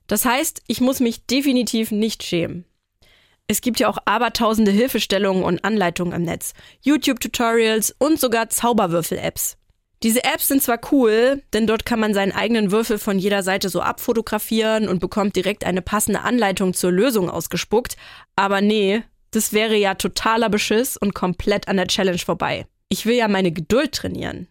Das 0.08 0.24
heißt, 0.24 0.62
ich 0.66 0.80
muss 0.80 1.00
mich 1.00 1.26
definitiv 1.26 1.92
nicht 1.92 2.24
schämen. 2.24 2.64
Es 3.46 3.60
gibt 3.60 3.78
ja 3.78 3.88
auch 3.88 3.98
abertausende 4.04 4.70
Hilfestellungen 4.70 5.44
und 5.44 5.64
Anleitungen 5.64 6.14
im 6.14 6.22
Netz, 6.22 6.54
YouTube-Tutorials 6.80 7.94
und 7.98 8.18
sogar 8.18 8.48
Zauberwürfel-Apps. 8.48 9.58
Diese 10.02 10.24
Apps 10.24 10.48
sind 10.48 10.62
zwar 10.62 10.80
cool, 10.92 11.42
denn 11.52 11.66
dort 11.66 11.86
kann 11.86 12.00
man 12.00 12.12
seinen 12.12 12.32
eigenen 12.32 12.70
Würfel 12.72 12.98
von 12.98 13.18
jeder 13.18 13.42
Seite 13.42 13.68
so 13.68 13.80
abfotografieren 13.80 14.88
und 14.88 14.98
bekommt 14.98 15.36
direkt 15.36 15.64
eine 15.64 15.82
passende 15.82 16.22
Anleitung 16.22 16.74
zur 16.74 16.90
Lösung 16.90 17.30
ausgespuckt, 17.30 17.96
aber 18.34 18.60
nee, 18.60 19.02
das 19.30 19.52
wäre 19.52 19.76
ja 19.76 19.94
totaler 19.94 20.48
Beschiss 20.48 20.96
und 20.96 21.14
komplett 21.14 21.68
an 21.68 21.76
der 21.76 21.86
Challenge 21.86 22.18
vorbei. 22.18 22.66
Ich 22.88 23.06
will 23.06 23.14
ja 23.14 23.28
meine 23.28 23.52
Geduld 23.52 23.92
trainieren. 23.92 24.48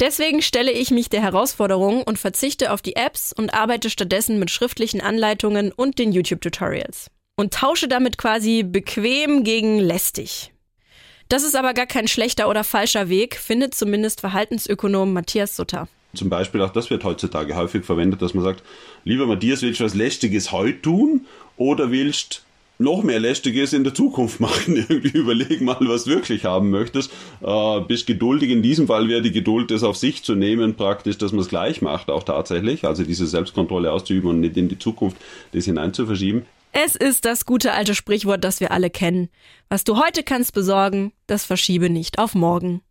Deswegen 0.00 0.42
stelle 0.42 0.70
ich 0.70 0.92
mich 0.92 1.08
der 1.10 1.22
Herausforderung 1.22 2.04
und 2.04 2.18
verzichte 2.20 2.72
auf 2.72 2.82
die 2.82 2.94
Apps 2.94 3.32
und 3.32 3.52
arbeite 3.52 3.90
stattdessen 3.90 4.38
mit 4.38 4.50
schriftlichen 4.50 5.00
Anleitungen 5.00 5.72
und 5.72 5.98
den 5.98 6.12
YouTube-Tutorials. 6.12 7.10
Und 7.36 7.52
tausche 7.52 7.88
damit 7.88 8.16
quasi 8.16 8.62
bequem 8.62 9.42
gegen 9.42 9.80
lästig. 9.80 10.52
Das 11.28 11.42
ist 11.42 11.56
aber 11.56 11.74
gar 11.74 11.86
kein 11.86 12.06
schlechter 12.06 12.48
oder 12.48 12.62
falscher 12.62 13.08
Weg, 13.08 13.36
findet 13.36 13.74
zumindest 13.74 14.20
Verhaltensökonom 14.20 15.12
Matthias 15.12 15.56
Sutter. 15.56 15.88
Zum 16.14 16.30
Beispiel 16.30 16.62
auch 16.62 16.72
das 16.72 16.90
wird 16.90 17.04
heutzutage 17.04 17.54
häufig 17.54 17.84
verwendet, 17.84 18.22
dass 18.22 18.34
man 18.34 18.44
sagt, 18.44 18.62
lieber 19.04 19.26
Matthias, 19.26 19.62
willst 19.62 19.80
du 19.80 19.84
was 19.84 19.94
Lästiges 19.94 20.52
heute 20.52 20.80
tun 20.80 21.26
oder 21.56 21.90
willst 21.90 22.44
noch 22.78 23.02
mehr 23.02 23.20
Lästiges 23.20 23.72
in 23.72 23.84
der 23.84 23.94
Zukunft 23.94 24.40
machen. 24.40 24.76
Irgendwie 24.76 25.16
überleg 25.16 25.60
mal, 25.60 25.76
was 25.80 26.04
du 26.04 26.10
wirklich 26.10 26.44
haben 26.44 26.70
möchtest. 26.70 27.10
Äh, 27.42 27.80
bist 27.80 28.06
geduldig. 28.06 28.50
In 28.50 28.62
diesem 28.62 28.86
Fall 28.86 29.08
wäre 29.08 29.22
die 29.22 29.32
Geduld, 29.32 29.70
das 29.70 29.82
auf 29.82 29.96
sich 29.96 30.22
zu 30.22 30.34
nehmen, 30.34 30.74
praktisch, 30.74 31.18
dass 31.18 31.32
man 31.32 31.40
es 31.40 31.48
gleich 31.48 31.82
macht, 31.82 32.10
auch 32.10 32.22
tatsächlich. 32.22 32.84
Also 32.84 33.04
diese 33.04 33.26
Selbstkontrolle 33.26 33.92
auszuüben 33.92 34.30
und 34.30 34.40
nicht 34.40 34.56
in 34.56 34.68
die 34.68 34.78
Zukunft 34.78 35.16
das 35.52 35.64
hinein 35.64 35.92
zu 35.92 36.06
verschieben. 36.06 36.46
Es 36.72 36.94
ist 36.94 37.24
das 37.24 37.46
gute 37.46 37.72
alte 37.72 37.94
Sprichwort, 37.94 38.44
das 38.44 38.60
wir 38.60 38.70
alle 38.70 38.90
kennen. 38.90 39.28
Was 39.68 39.84
du 39.84 39.96
heute 39.96 40.22
kannst 40.22 40.52
besorgen, 40.52 41.12
das 41.26 41.44
verschiebe 41.44 41.90
nicht 41.90 42.18
auf 42.18 42.34
morgen. 42.34 42.82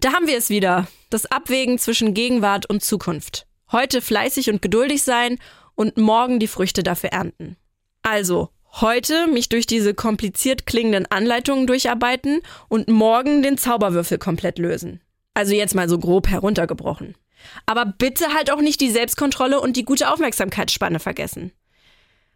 Da 0.00 0.12
haben 0.12 0.26
wir 0.26 0.36
es 0.36 0.50
wieder. 0.50 0.88
Das 1.10 1.26
Abwägen 1.26 1.78
zwischen 1.78 2.14
Gegenwart 2.14 2.68
und 2.68 2.82
Zukunft. 2.82 3.46
Heute 3.70 4.00
fleißig 4.00 4.50
und 4.50 4.62
geduldig 4.62 5.02
sein 5.02 5.38
und 5.74 5.96
morgen 5.96 6.40
die 6.40 6.48
Früchte 6.48 6.82
dafür 6.82 7.10
ernten. 7.10 7.56
Also, 8.02 8.48
heute 8.80 9.26
mich 9.26 9.48
durch 9.48 9.66
diese 9.66 9.94
kompliziert 9.94 10.66
klingenden 10.66 11.06
Anleitungen 11.10 11.66
durcharbeiten 11.66 12.40
und 12.68 12.88
morgen 12.88 13.42
den 13.42 13.58
Zauberwürfel 13.58 14.18
komplett 14.18 14.58
lösen. 14.58 15.00
Also 15.34 15.54
jetzt 15.54 15.74
mal 15.74 15.88
so 15.88 15.98
grob 15.98 16.28
heruntergebrochen. 16.28 17.14
Aber 17.66 17.86
bitte 17.86 18.34
halt 18.34 18.50
auch 18.50 18.60
nicht 18.60 18.80
die 18.80 18.90
Selbstkontrolle 18.90 19.60
und 19.60 19.76
die 19.76 19.84
gute 19.84 20.10
Aufmerksamkeitsspanne 20.10 21.00
vergessen. 21.00 21.52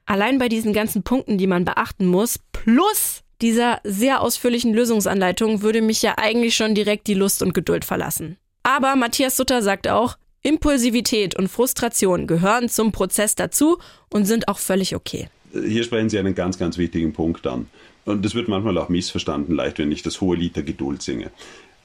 Allein 0.05 0.38
bei 0.38 0.49
diesen 0.49 0.73
ganzen 0.73 1.02
Punkten, 1.02 1.38
die 1.38 1.47
man 1.47 1.64
beachten 1.64 2.07
muss, 2.07 2.38
plus 2.52 3.23
dieser 3.43 3.81
sehr 3.85 4.23
ausführlichen 4.23 4.73
Lösungsanleitung 4.73 5.62
würde 5.62 5.83
mich 5.83 6.00
ja 6.02 6.14
eigentlich 6.16 6.57
schon 6.57 6.75
direkt 6.75 7.07
die 7.07 7.14
Lust 7.14 7.43
und 7.43 7.55
Geduld 7.55 7.85
verlassen. 7.85 8.38
Aber 8.62 8.97
Matthias 8.97 9.37
Sutter 9.37 9.62
sagt 9.62 9.88
auch, 9.88 10.16
Impulsivität 10.43 11.37
und 11.37 11.49
Frustration 11.49 12.26
gehören 12.26 12.69
zum 12.69 12.93
Prozess 12.93 13.35
dazu 13.35 13.78
und 14.11 14.26
sind 14.26 14.49
auch 14.49 14.59
völlig 14.59 14.95
okay. 14.95 15.28
Hier 15.52 15.84
sprechen 15.84 16.08
Sie 16.08 16.18
einen 16.18 16.34
ganz, 16.34 16.58
ganz 16.58 16.78
wichtigen 16.78 17.12
Punkt 17.12 17.46
an. 17.46 17.66
Und 18.04 18.24
das 18.24 18.34
wird 18.34 18.48
manchmal 18.48 18.78
auch 18.78 18.88
missverstanden, 18.88 19.54
leicht, 19.54 19.78
wenn 19.78 19.92
ich 19.92 20.02
das 20.02 20.20
hohe 20.20 20.36
Lied 20.36 20.56
der 20.56 20.62
Geduld 20.62 21.02
singe. 21.02 21.30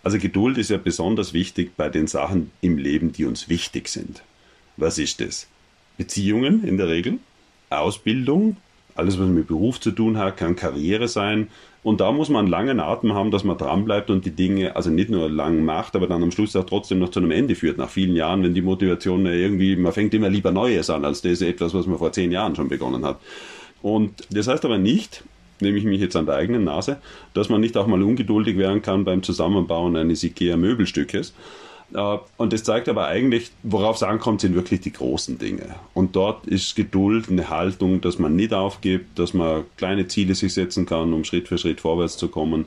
Also 0.04 0.18
Geduld 0.18 0.58
ist 0.58 0.70
ja 0.70 0.78
besonders 0.78 1.34
wichtig 1.34 1.72
bei 1.78 1.90
den 1.90 2.08
Sachen 2.08 2.52
im 2.62 2.78
Leben, 2.78 3.12
die 3.12 3.26
uns 3.26 3.50
wichtig 3.50 3.88
sind. 3.88 4.24
Was 4.78 4.98
ist 4.98 5.22
das? 5.22 5.48
Beziehungen 5.98 6.64
in 6.64 6.78
der 6.78 6.88
Regel, 6.88 7.20
Ausbildung, 7.70 8.58
alles 8.96 9.20
was 9.20 9.28
mit 9.28 9.48
Beruf 9.48 9.80
zu 9.80 9.92
tun 9.92 10.18
hat, 10.18 10.38
kann 10.38 10.56
Karriere 10.56 11.08
sein. 11.08 11.48
Und 11.84 12.00
da 12.00 12.12
muss 12.12 12.30
man 12.30 12.42
einen 12.42 12.52
langen 12.52 12.80
Atem 12.80 13.14
haben, 13.14 13.32
dass 13.32 13.44
man 13.44 13.58
dranbleibt 13.58 14.12
und 14.12 14.24
die 14.24 14.32
Dinge 14.32 14.76
also 14.76 14.92
nicht 14.92 15.10
nur 15.10 15.30
lang 15.30 15.66
macht, 15.66 15.96
aber 15.96 16.06
dann 16.06 16.22
am 16.22 16.32
Schluss 16.32 16.56
auch 16.56 16.66
trotzdem 16.66 17.00
noch 17.00 17.10
zu 17.10 17.20
einem 17.20 17.32
Ende 17.32 17.56
führt. 17.56 17.80
Nach 17.80 17.90
vielen 17.90 18.16
Jahren, 18.16 18.44
wenn 18.44 18.54
die 18.54 18.62
Motivation 18.62 19.26
irgendwie, 19.26 19.76
man 19.76 19.92
fängt 19.92 20.14
immer 20.14 20.30
lieber 20.30 20.52
Neues 20.52 20.92
an, 20.92 21.06
als 21.06 21.22
das 21.22 21.42
etwas, 21.42 21.74
was 21.74 21.88
man 21.88 21.98
vor 21.98 22.12
zehn 22.12 22.32
Jahren 22.32 22.56
schon 22.56 22.70
begonnen 22.70 23.04
hat. 23.04 23.20
Und 23.82 24.28
das 24.30 24.48
heißt 24.48 24.64
aber 24.64 24.78
nicht, 24.78 25.24
nehme 25.60 25.78
ich 25.78 25.84
mich 25.84 26.00
jetzt 26.00 26.16
an 26.16 26.28
der 26.28 26.36
eigenen 26.36 26.66
Nase, 26.66 26.98
dass 27.34 27.50
man 27.50 27.62
nicht 27.62 27.76
auch 27.78 27.88
mal 27.88 28.04
ungeduldig 28.04 28.58
werden 28.58 28.84
kann 28.84 29.04
beim 29.04 29.24
Zusammenbauen 29.24 29.96
eines 29.96 30.24
IKEA-Möbelstückes 30.24 31.34
und 31.94 32.54
das 32.54 32.64
zeigt 32.64 32.88
aber 32.90 33.08
eigentlich, 33.08 33.52
worauf 33.64 33.98
es 33.98 34.04
ankommt, 34.04 34.42
sind 34.42 34.56
wirklich 34.56 34.82
die 34.82 34.94
großen 34.94 35.38
Dinge. 35.38 35.76
Und 35.94 36.16
dort 36.16 36.48
ist 36.48 36.76
Geduld 36.76 37.30
eine 37.30 37.50
Haltung, 37.50 38.02
dass 38.02 38.20
man 38.20 38.36
nicht 38.36 38.54
aufgibt, 38.54 39.20
dass 39.20 39.34
man 39.34 39.66
kleine 39.78 40.08
Ziele 40.08 40.36
sich 40.36 40.54
setzen 40.54 40.86
kann, 40.86 41.14
um 41.14 41.24
Schritt 41.24 41.48
für 41.48 41.58
Schritt 41.58 41.82
vorwärts 41.82 42.18
zu 42.18 42.30
kommen, 42.30 42.66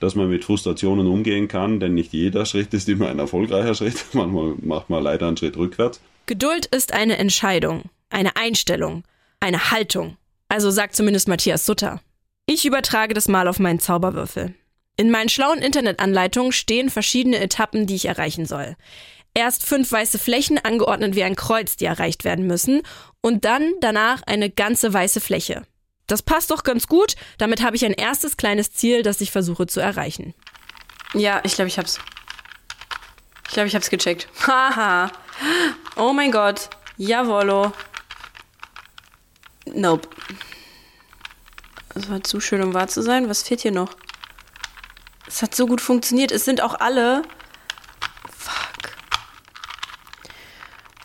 dass 0.00 0.14
man 0.14 0.28
mit 0.28 0.44
Frustrationen 0.44 1.06
umgehen 1.06 1.48
kann, 1.48 1.80
denn 1.80 1.94
nicht 1.94 2.12
jeder 2.12 2.46
Schritt 2.46 2.74
ist 2.74 2.88
immer 2.88 3.08
ein 3.08 3.18
erfolgreicher 3.18 3.74
Schritt. 3.74 4.04
Manchmal 4.12 4.54
macht 4.60 4.90
man 4.90 5.02
leider 5.02 5.28
einen 5.28 5.36
Schritt 5.36 5.56
rückwärts. 5.56 6.00
Geduld 6.26 6.66
ist 6.66 6.92
eine 6.92 7.18
Entscheidung, 7.18 7.84
eine 8.10 8.36
Einstellung, 8.36 9.04
eine 9.40 9.70
Haltung. 9.70 10.16
Also 10.48 10.70
sagt 10.70 10.96
zumindest 10.96 11.28
Matthias 11.28 11.66
Sutter. 11.66 12.00
Ich 12.46 12.64
übertrage 12.64 13.14
das 13.14 13.28
mal 13.28 13.48
auf 13.48 13.58
meinen 13.58 13.78
Zauberwürfel. 13.78 14.54
In 14.96 15.10
meinen 15.10 15.28
schlauen 15.28 15.58
Internetanleitungen 15.58 16.52
stehen 16.52 16.88
verschiedene 16.88 17.38
Etappen, 17.38 17.86
die 17.86 17.96
ich 17.96 18.06
erreichen 18.06 18.46
soll. 18.46 18.76
Erst 19.34 19.64
fünf 19.64 19.90
weiße 19.90 20.18
Flächen, 20.18 20.58
angeordnet 20.58 21.16
wie 21.16 21.24
ein 21.24 21.34
Kreuz, 21.34 21.74
die 21.76 21.86
erreicht 21.86 22.22
werden 22.22 22.46
müssen, 22.46 22.82
und 23.20 23.44
dann 23.44 23.72
danach 23.80 24.22
eine 24.26 24.50
ganze 24.50 24.92
weiße 24.92 25.20
Fläche. 25.20 25.66
Das 26.06 26.22
passt 26.22 26.50
doch 26.50 26.62
ganz 26.62 26.86
gut, 26.86 27.16
damit 27.38 27.62
habe 27.62 27.74
ich 27.74 27.84
ein 27.84 27.94
erstes 27.94 28.36
kleines 28.36 28.72
Ziel, 28.72 29.02
das 29.02 29.20
ich 29.20 29.32
versuche 29.32 29.66
zu 29.66 29.80
erreichen. 29.80 30.34
Ja, 31.14 31.40
ich 31.42 31.54
glaube, 31.54 31.68
ich 31.68 31.78
hab's. 31.78 31.98
Ich 33.48 33.54
glaube, 33.54 33.68
ich 33.68 33.74
hab's 33.74 33.90
gecheckt. 33.90 34.28
Haha. 34.46 35.10
oh 35.96 36.12
mein 36.12 36.30
Gott. 36.30 36.70
Jawollo. 36.96 37.72
Nope. 39.66 40.08
Das 41.94 42.08
war 42.08 42.22
zu 42.22 42.40
schön, 42.40 42.62
um 42.62 42.74
wahr 42.74 42.88
zu 42.88 43.02
sein. 43.02 43.28
Was 43.28 43.42
fehlt 43.42 43.62
hier 43.62 43.72
noch? 43.72 43.96
Es 45.34 45.42
hat 45.42 45.52
so 45.52 45.66
gut 45.66 45.80
funktioniert. 45.80 46.30
Es 46.30 46.44
sind 46.44 46.60
auch 46.60 46.78
alle. 46.78 47.22
Fuck. 48.30 48.94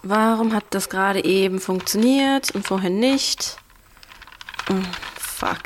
Warum 0.03 0.53
hat 0.53 0.65
das 0.69 0.87
gerade 0.87 1.25
eben 1.25 1.59
funktioniert 1.59 2.51
und 2.51 2.63
vorher 2.63 2.91
nicht? 2.91 3.57
Oh, 4.69 4.75
fuck. 5.19 5.63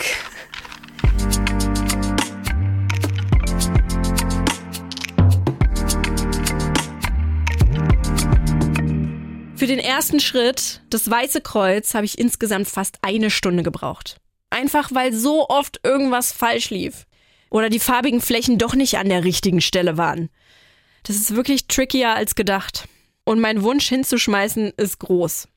Für 9.57 9.67
den 9.67 9.79
ersten 9.79 10.21
Schritt, 10.21 10.79
das 10.89 11.09
Weiße 11.11 11.41
Kreuz, 11.41 11.93
habe 11.95 12.05
ich 12.05 12.17
insgesamt 12.17 12.69
fast 12.69 12.99
eine 13.01 13.29
Stunde 13.29 13.63
gebraucht. 13.63 14.21
Einfach 14.51 14.91
weil 14.93 15.11
so 15.11 15.49
oft 15.49 15.81
irgendwas 15.83 16.31
falsch 16.31 16.69
lief 16.69 17.05
oder 17.53 17.69
die 17.69 17.79
farbigen 17.79 18.19
Flächen 18.19 18.57
doch 18.57 18.73
nicht 18.73 18.97
an 18.97 19.09
der 19.09 19.23
richtigen 19.23 19.61
Stelle 19.61 19.95
waren. 19.95 20.29
Das 21.03 21.17
ist 21.17 21.35
wirklich 21.35 21.67
trickier 21.67 22.15
als 22.15 22.33
gedacht. 22.33 22.87
Und 23.25 23.39
mein 23.39 23.61
Wunsch 23.61 23.87
hinzuschmeißen 23.87 24.73
ist 24.75 24.99
groß. 24.99 25.47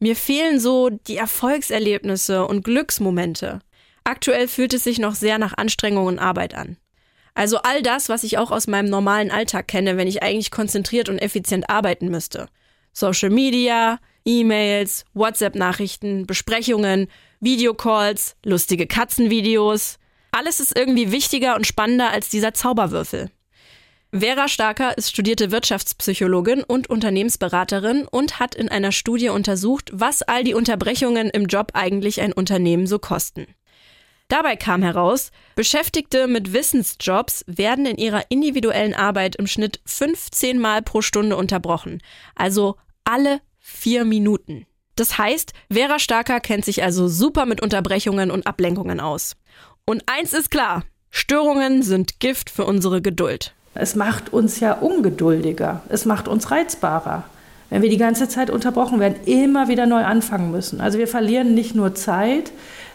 Mir 0.00 0.16
fehlen 0.16 0.58
so 0.58 0.88
die 0.88 1.18
Erfolgserlebnisse 1.18 2.46
und 2.46 2.64
Glücksmomente. 2.64 3.60
Aktuell 4.02 4.48
fühlt 4.48 4.72
es 4.72 4.84
sich 4.84 4.98
noch 4.98 5.14
sehr 5.14 5.38
nach 5.38 5.52
Anstrengung 5.52 6.06
und 6.06 6.18
Arbeit 6.18 6.54
an. 6.54 6.78
Also 7.34 7.58
all 7.58 7.82
das, 7.82 8.08
was 8.08 8.24
ich 8.24 8.38
auch 8.38 8.50
aus 8.50 8.66
meinem 8.66 8.88
normalen 8.88 9.30
Alltag 9.30 9.68
kenne, 9.68 9.98
wenn 9.98 10.08
ich 10.08 10.22
eigentlich 10.22 10.50
konzentriert 10.50 11.10
und 11.10 11.18
effizient 11.18 11.68
arbeiten 11.68 12.08
müsste. 12.08 12.46
Social 12.94 13.30
Media, 13.30 14.00
E-Mails, 14.24 15.04
WhatsApp-Nachrichten, 15.12 16.26
Besprechungen, 16.26 17.08
Videocalls, 17.40 18.36
lustige 18.42 18.86
Katzenvideos, 18.86 19.98
alles 20.32 20.60
ist 20.60 20.76
irgendwie 20.76 21.12
wichtiger 21.12 21.54
und 21.54 21.66
spannender 21.66 22.10
als 22.10 22.28
dieser 22.28 22.54
Zauberwürfel. 22.54 23.30
Vera 24.14 24.48
Starker 24.48 24.98
ist 24.98 25.10
studierte 25.10 25.50
Wirtschaftspsychologin 25.50 26.62
und 26.62 26.90
Unternehmensberaterin 26.90 28.06
und 28.10 28.40
hat 28.40 28.54
in 28.54 28.68
einer 28.68 28.92
Studie 28.92 29.30
untersucht, 29.30 29.90
was 29.94 30.20
all 30.20 30.44
die 30.44 30.52
Unterbrechungen 30.52 31.30
im 31.30 31.46
Job 31.46 31.70
eigentlich 31.72 32.20
ein 32.20 32.34
Unternehmen 32.34 32.86
so 32.86 32.98
kosten. 32.98 33.46
Dabei 34.28 34.56
kam 34.56 34.82
heraus, 34.82 35.30
Beschäftigte 35.56 36.26
mit 36.26 36.52
Wissensjobs 36.52 37.44
werden 37.46 37.86
in 37.86 37.96
ihrer 37.96 38.24
individuellen 38.30 38.94
Arbeit 38.94 39.36
im 39.36 39.46
Schnitt 39.46 39.80
15 39.86 40.58
Mal 40.58 40.82
pro 40.82 41.00
Stunde 41.00 41.36
unterbrochen, 41.36 42.02
also 42.34 42.76
alle 43.04 43.40
vier 43.58 44.04
Minuten. 44.04 44.66
Das 44.94 45.16
heißt, 45.16 45.52
Vera 45.70 45.98
Starker 45.98 46.40
kennt 46.40 46.64
sich 46.64 46.82
also 46.82 47.08
super 47.08 47.46
mit 47.46 47.62
Unterbrechungen 47.62 48.30
und 48.30 48.46
Ablenkungen 48.46 49.00
aus. 49.00 49.36
Und 49.92 50.04
eins 50.06 50.32
ist 50.32 50.50
klar, 50.50 50.84
Störungen 51.10 51.82
sind 51.82 52.18
Gift 52.18 52.48
für 52.48 52.64
unsere 52.64 53.02
Geduld. 53.02 53.52
Es 53.74 53.94
macht 53.94 54.32
uns 54.32 54.58
ja 54.58 54.72
ungeduldiger, 54.72 55.82
es 55.90 56.06
macht 56.06 56.28
uns 56.28 56.50
reizbarer. 56.50 57.24
Wenn 57.68 57.82
wir 57.82 57.90
die 57.90 57.98
ganze 57.98 58.26
Zeit 58.26 58.48
unterbrochen 58.48 59.00
werden, 59.00 59.16
immer 59.26 59.68
wieder 59.68 59.84
neu 59.84 60.02
anfangen 60.02 60.50
müssen. 60.50 60.80
Also 60.80 60.96
wir 60.96 61.08
verlieren 61.08 61.52
nicht 61.52 61.74
nur 61.74 61.94
Zeit, 61.94 62.52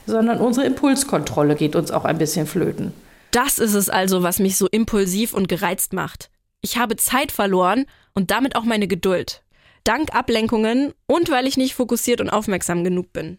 sondern 0.08 0.40
unsere 0.40 0.66
Impulskontrolle 0.66 1.54
geht 1.54 1.76
uns 1.76 1.92
auch 1.92 2.04
ein 2.04 2.18
bisschen 2.18 2.48
flöten. 2.48 2.94
Das 3.30 3.60
ist 3.60 3.76
es 3.76 3.90
also, 3.90 4.24
was 4.24 4.40
mich 4.40 4.58
so 4.58 4.66
impulsiv 4.66 5.36
und 5.36 5.48
gereizt 5.48 5.94
macht. 5.94 6.32
Ich 6.62 6.80
habe 6.80 6.96
Zeit 6.96 7.32
verloren 7.32 7.86
und 8.16 8.32
damit 8.32 8.56
auch 8.56 8.64
meine 8.64 8.88
Geduld. 8.88 9.44
Dank 9.84 10.16
Ablenkungen 10.16 10.96
und 11.06 11.30
weil 11.30 11.46
ich 11.46 11.58
nicht 11.58 11.76
fokussiert 11.76 12.22
und 12.22 12.32
aufmerksam 12.32 12.84
genug 12.84 13.14
bin. 13.14 13.38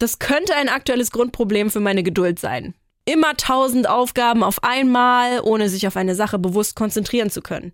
Das 0.00 0.18
könnte 0.18 0.56
ein 0.56 0.70
aktuelles 0.70 1.10
Grundproblem 1.10 1.70
für 1.70 1.80
meine 1.80 2.02
Geduld 2.02 2.38
sein. 2.38 2.72
Immer 3.04 3.36
tausend 3.36 3.86
Aufgaben 3.86 4.42
auf 4.42 4.64
einmal, 4.64 5.42
ohne 5.42 5.68
sich 5.68 5.86
auf 5.86 5.94
eine 5.94 6.14
Sache 6.14 6.38
bewusst 6.38 6.74
konzentrieren 6.74 7.28
zu 7.28 7.42
können. 7.42 7.72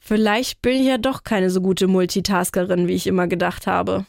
Vielleicht 0.00 0.62
bin 0.62 0.80
ich 0.80 0.86
ja 0.86 0.96
doch 0.96 1.22
keine 1.22 1.50
so 1.50 1.60
gute 1.60 1.86
Multitaskerin, 1.86 2.88
wie 2.88 2.94
ich 2.94 3.06
immer 3.06 3.26
gedacht 3.26 3.66
habe. 3.66 4.06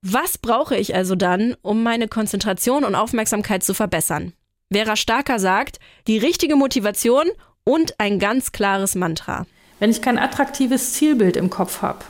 Was 0.00 0.38
brauche 0.38 0.76
ich 0.76 0.94
also 0.94 1.16
dann, 1.16 1.56
um 1.60 1.82
meine 1.82 2.06
Konzentration 2.06 2.84
und 2.84 2.94
Aufmerksamkeit 2.94 3.64
zu 3.64 3.74
verbessern? 3.74 4.32
Vera 4.72 4.94
Starker 4.94 5.40
sagt, 5.40 5.80
die 6.06 6.18
richtige 6.18 6.54
Motivation 6.54 7.26
und 7.64 7.98
ein 7.98 8.20
ganz 8.20 8.52
klares 8.52 8.94
Mantra. 8.94 9.44
Wenn 9.80 9.90
ich 9.90 10.02
kein 10.02 10.20
attraktives 10.20 10.92
Zielbild 10.92 11.36
im 11.36 11.50
Kopf 11.50 11.82
habe, 11.82 12.04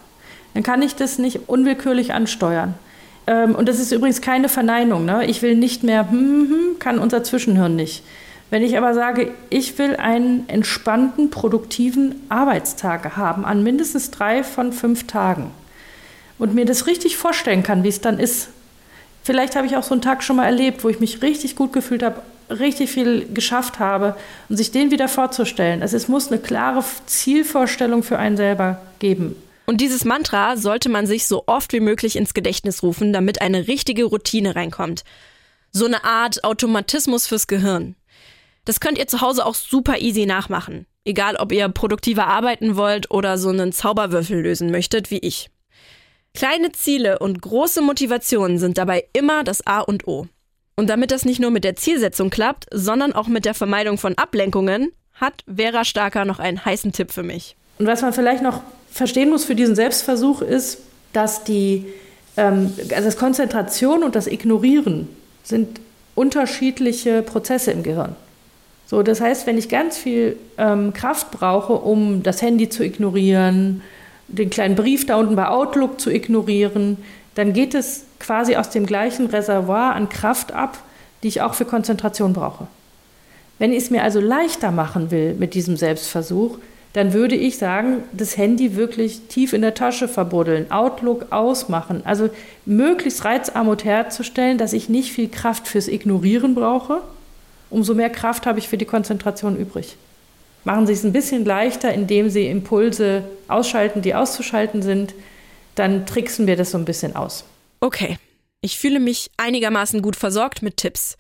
dann 0.52 0.62
kann 0.62 0.83
ich 0.83 0.97
das 0.97 1.16
nicht 1.16 1.49
unwillkürlich 1.49 2.12
ansteuern. 2.12 2.75
Ähm, 3.26 3.54
und 3.54 3.68
das 3.68 3.78
ist 3.78 3.92
übrigens 3.92 4.21
keine 4.21 4.49
Verneinung. 4.49 5.04
Ne? 5.04 5.26
Ich 5.26 5.42
will 5.42 5.56
nicht 5.56 5.83
mehr, 5.83 6.11
hm, 6.11 6.49
hm, 6.49 6.78
kann 6.78 6.99
unser 6.99 7.25
Zwischenhirn 7.25 7.76
nicht. 7.76 8.02
Wenn 8.50 8.62
ich 8.62 8.78
aber 8.78 8.95
sage, 8.95 9.33
ich 9.50 9.76
will 9.78 9.97
einen 9.97 10.49
entspannten, 10.49 11.30
produktiven 11.30 12.23
Arbeitstag 12.28 13.16
haben, 13.16 13.45
an 13.45 13.62
mindestens 13.62 14.12
drei 14.12 14.45
von 14.45 14.73
fünf 14.73 15.06
Tagen, 15.09 15.50
und 16.38 16.54
mir 16.54 16.64
das 16.64 16.87
richtig 16.87 17.16
vorstellen 17.16 17.62
kann, 17.62 17.83
wie 17.83 17.88
es 17.88 18.00
dann 18.00 18.18
ist. 18.18 18.49
Vielleicht 19.23 19.56
habe 19.56 19.66
ich 19.66 19.76
auch 19.76 19.83
so 19.83 19.95
einen 19.95 20.02
Tag 20.02 20.23
schon 20.23 20.37
mal 20.37 20.45
erlebt, 20.45 20.85
wo 20.85 20.88
ich 20.88 21.00
mich 21.00 21.23
richtig 21.23 21.56
gut 21.56 21.73
gefühlt 21.73 22.02
habe, 22.02 22.23
richtig 22.50 22.90
viel 22.90 23.26
geschafft 23.33 23.78
habe 23.78 24.14
und 24.49 24.56
sich 24.56 24.71
den 24.71 24.90
wieder 24.90 25.09
vorzustellen. 25.09 25.83
Also 25.83 25.97
es 25.97 26.09
muss 26.09 26.28
eine 26.28 26.40
klare 26.40 26.85
Zielvorstellung 27.06 28.02
für 28.02 28.18
einen 28.18 28.37
selber 28.37 28.80
geben. 28.99 29.35
Und 29.66 29.80
dieses 29.80 30.04
Mantra 30.04 30.56
sollte 30.56 30.88
man 30.88 31.06
sich 31.06 31.26
so 31.26 31.44
oft 31.46 31.73
wie 31.73 31.80
möglich 31.80 32.16
ins 32.16 32.35
Gedächtnis 32.35 32.82
rufen, 32.82 33.12
damit 33.12 33.40
eine 33.40 33.66
richtige 33.66 34.04
Routine 34.04 34.54
reinkommt. 34.54 35.02
So 35.73 35.85
eine 35.87 36.04
Art 36.04 36.44
Automatismus 36.44 37.26
fürs 37.26 37.49
Gehirn. 37.49 37.96
Das 38.64 38.80
könnt 38.80 38.99
ihr 38.99 39.08
zu 39.08 39.20
Hause 39.20 39.44
auch 39.44 39.54
super 39.54 39.99
easy 39.99 40.25
nachmachen. 40.25 40.87
Egal, 41.04 41.37
ob 41.37 41.52
ihr 41.52 41.68
produktiver 41.68 42.26
arbeiten 42.26 42.76
wollt 42.76 43.11
oder 43.11 43.38
so 43.38 43.49
einen 43.49 43.73
Zauberwürfel 43.73 44.40
lösen 44.40 44.70
möchtet, 44.70 45.11
wie 45.11 45.18
ich. 45.18 45.50
Kleine 46.35 46.73
Ziele 46.73 47.18
und 47.18 47.40
große 47.42 47.80
Motivationen 47.80 48.58
sind 48.58 48.78
dabei 48.78 49.06
immer 49.12 49.42
das 49.42 49.66
A 49.66 49.80
und 49.80 50.06
O. 50.06 50.28
Und 50.76 50.90
damit 50.90 51.11
das 51.11 51.25
nicht 51.25 51.40
nur 51.40 51.50
mit 51.50 51.64
der 51.64 51.76
Zielsetzung 51.76 52.28
klappt, 52.28 52.66
sondern 52.73 53.12
auch 53.12 53.28
mit 53.28 53.44
der 53.44 53.54
Vermeidung 53.54 53.99
von 53.99 54.18
Ablenkungen, 54.18 54.92
hat 55.14 55.44
Vera 55.52 55.85
Starker 55.85 56.25
noch 56.25 56.38
einen 56.38 56.62
heißen 56.62 56.92
Tipp 56.92 57.11
für 57.11 57.23
mich. 57.23 57.56
Und 57.78 57.87
was 57.87 58.02
man 58.02 58.12
vielleicht 58.12 58.42
noch 58.42 58.61
verstehen 58.90 59.30
muss 59.30 59.45
für 59.45 59.54
diesen 59.54 59.75
Selbstversuch 59.75 60.42
ist, 60.42 60.78
dass 61.12 61.45
die 61.45 61.87
ähm, 62.37 62.73
also 62.90 63.04
das 63.04 63.16
Konzentration 63.16 64.02
und 64.02 64.14
das 64.14 64.26
Ignorieren 64.26 65.09
sind 65.42 65.80
unterschiedliche 66.14 67.23
Prozesse 67.23 67.71
im 67.73 67.83
Gehirn. 67.83 68.16
So, 68.87 69.02
das 69.02 69.21
heißt, 69.21 69.47
wenn 69.47 69.59
ich 69.59 69.68
ganz 69.68 69.99
viel 69.99 70.37
ähm, 70.59 70.92
Kraft 70.92 71.30
brauche, 71.30 71.73
um 71.73 72.23
das 72.23 72.40
Handy 72.40 72.68
zu 72.68 72.85
ignorieren, 72.85 73.83
den 74.28 74.49
kleinen 74.49 74.76
Brief 74.76 75.06
da 75.06 75.16
unten 75.16 75.37
bei 75.37 75.49
Outlook 75.49 76.00
zu 76.00 76.11
ignorieren, 76.11 76.99
dann 77.35 77.52
geht 77.52 77.75
es 77.75 78.04
quasi 78.18 78.56
aus 78.56 78.71
dem 78.71 78.87
gleichen 78.87 79.26
Reservoir 79.26 79.95
an 79.95 80.09
Kraft 80.09 80.52
ab, 80.52 80.78
die 81.23 81.28
ich 81.28 81.42
auch 81.42 81.54
für 81.54 81.64
Konzentration 81.64 82.33
brauche. 82.33 82.66
Wenn 83.59 83.73
ich 83.73 83.85
es 83.85 83.90
mir 83.90 84.02
also 84.02 84.21
leichter 84.21 84.71
machen 84.71 85.11
will 85.11 85.35
mit 85.35 85.54
diesem 85.54 85.76
Selbstversuch, 85.76 86.59
dann 86.96 87.12
würde 87.12 87.36
ich 87.36 87.58
sagen, 87.58 88.02
das 88.12 88.36
Handy 88.36 88.74
wirklich 88.74 89.20
tief 89.28 89.52
in 89.52 89.62
der 89.62 89.74
Tasche 89.74 90.08
verbuddeln, 90.08 90.70
Outlook 90.70 91.30
ausmachen, 91.30 92.02
also 92.04 92.28
möglichst 92.64 93.24
reizarmut 93.24 93.84
herzustellen, 93.84 94.58
dass 94.58 94.72
ich 94.72 94.88
nicht 94.88 95.12
viel 95.12 95.28
Kraft 95.28 95.68
fürs 95.68 95.88
Ignorieren 95.88 96.54
brauche. 96.54 97.02
Umso 97.70 97.94
mehr 97.94 98.10
Kraft 98.10 98.46
habe 98.46 98.58
ich 98.58 98.68
für 98.68 98.78
die 98.78 98.84
Konzentration 98.84 99.56
übrig 99.56 99.96
machen 100.66 100.86
Sie 100.86 100.92
es 100.92 101.04
ein 101.04 101.12
bisschen 101.12 101.44
leichter, 101.44 101.94
indem 101.94 102.28
Sie 102.28 102.46
Impulse 102.48 103.24
ausschalten, 103.48 104.02
die 104.02 104.14
auszuschalten 104.14 104.82
sind. 104.82 105.14
Dann 105.76 106.06
tricksen 106.06 106.46
wir 106.46 106.56
das 106.56 106.72
so 106.72 106.78
ein 106.78 106.84
bisschen 106.84 107.16
aus. 107.16 107.44
Okay, 107.80 108.18
ich 108.60 108.78
fühle 108.78 108.98
mich 108.98 109.30
einigermaßen 109.36 110.02
gut 110.02 110.16
versorgt 110.16 110.62
mit 110.62 110.76
Tipps. 110.76 111.16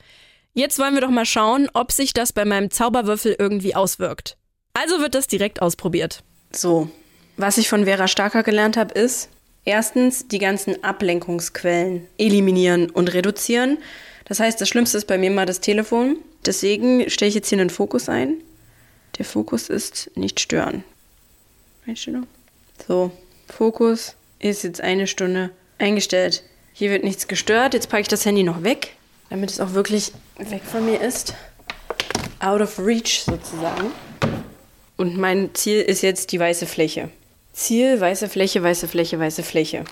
Jetzt 0.52 0.78
wollen 0.78 0.94
wir 0.94 1.00
doch 1.00 1.10
mal 1.10 1.26
schauen, 1.26 1.68
ob 1.74 1.92
sich 1.92 2.12
das 2.12 2.32
bei 2.32 2.44
meinem 2.44 2.70
Zauberwürfel 2.70 3.36
irgendwie 3.38 3.74
auswirkt. 3.74 4.36
Also 4.78 5.00
wird 5.00 5.14
das 5.14 5.26
direkt 5.26 5.62
ausprobiert. 5.62 6.22
So, 6.52 6.90
was 7.38 7.56
ich 7.56 7.68
von 7.68 7.86
Vera 7.86 8.08
Starker 8.08 8.42
gelernt 8.42 8.76
habe, 8.76 8.92
ist, 8.92 9.30
erstens 9.64 10.28
die 10.28 10.38
ganzen 10.38 10.84
Ablenkungsquellen 10.84 12.06
eliminieren 12.18 12.90
und 12.90 13.14
reduzieren. 13.14 13.78
Das 14.26 14.38
heißt, 14.38 14.60
das 14.60 14.68
Schlimmste 14.68 14.98
ist 14.98 15.06
bei 15.06 15.16
mir 15.16 15.30
mal 15.30 15.46
das 15.46 15.60
Telefon. 15.60 16.18
Deswegen 16.44 17.08
stelle 17.08 17.30
ich 17.30 17.34
jetzt 17.34 17.48
hier 17.48 17.58
einen 17.58 17.70
Fokus 17.70 18.10
ein. 18.10 18.34
Der 19.16 19.24
Fokus 19.24 19.70
ist 19.70 20.10
nicht 20.14 20.40
stören. 20.40 20.84
Einstellung. 21.86 22.26
So, 22.86 23.10
Fokus 23.48 24.14
ist 24.40 24.62
jetzt 24.62 24.82
eine 24.82 25.06
Stunde 25.06 25.50
eingestellt. 25.78 26.42
Hier 26.74 26.90
wird 26.90 27.02
nichts 27.02 27.28
gestört. 27.28 27.72
Jetzt 27.72 27.88
packe 27.88 28.02
ich 28.02 28.08
das 28.08 28.26
Handy 28.26 28.42
noch 28.42 28.62
weg, 28.62 28.96
damit 29.30 29.50
es 29.50 29.58
auch 29.58 29.72
wirklich 29.72 30.12
weg 30.36 30.62
von 30.70 30.84
mir 30.84 31.00
ist. 31.00 31.32
Out 32.40 32.60
of 32.60 32.78
reach 32.78 33.22
sozusagen. 33.24 33.90
Und 34.96 35.16
mein 35.16 35.54
Ziel 35.54 35.80
ist 35.80 36.02
jetzt 36.02 36.32
die 36.32 36.40
weiße 36.40 36.66
Fläche. 36.66 37.10
Ziel, 37.52 38.00
weiße 38.00 38.28
Fläche, 38.28 38.62
weiße 38.62 38.88
Fläche, 38.88 39.18
weiße 39.18 39.42
Fläche. 39.42 39.84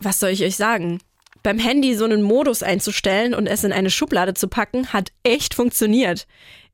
Was 0.00 0.20
soll 0.20 0.30
ich 0.30 0.42
euch 0.42 0.56
sagen? 0.56 1.00
Beim 1.42 1.58
Handy 1.58 1.94
so 1.94 2.04
einen 2.04 2.22
Modus 2.22 2.62
einzustellen 2.62 3.34
und 3.34 3.46
es 3.46 3.64
in 3.64 3.72
eine 3.72 3.90
Schublade 3.90 4.34
zu 4.34 4.48
packen, 4.48 4.92
hat 4.92 5.10
echt 5.24 5.54
funktioniert. 5.54 6.26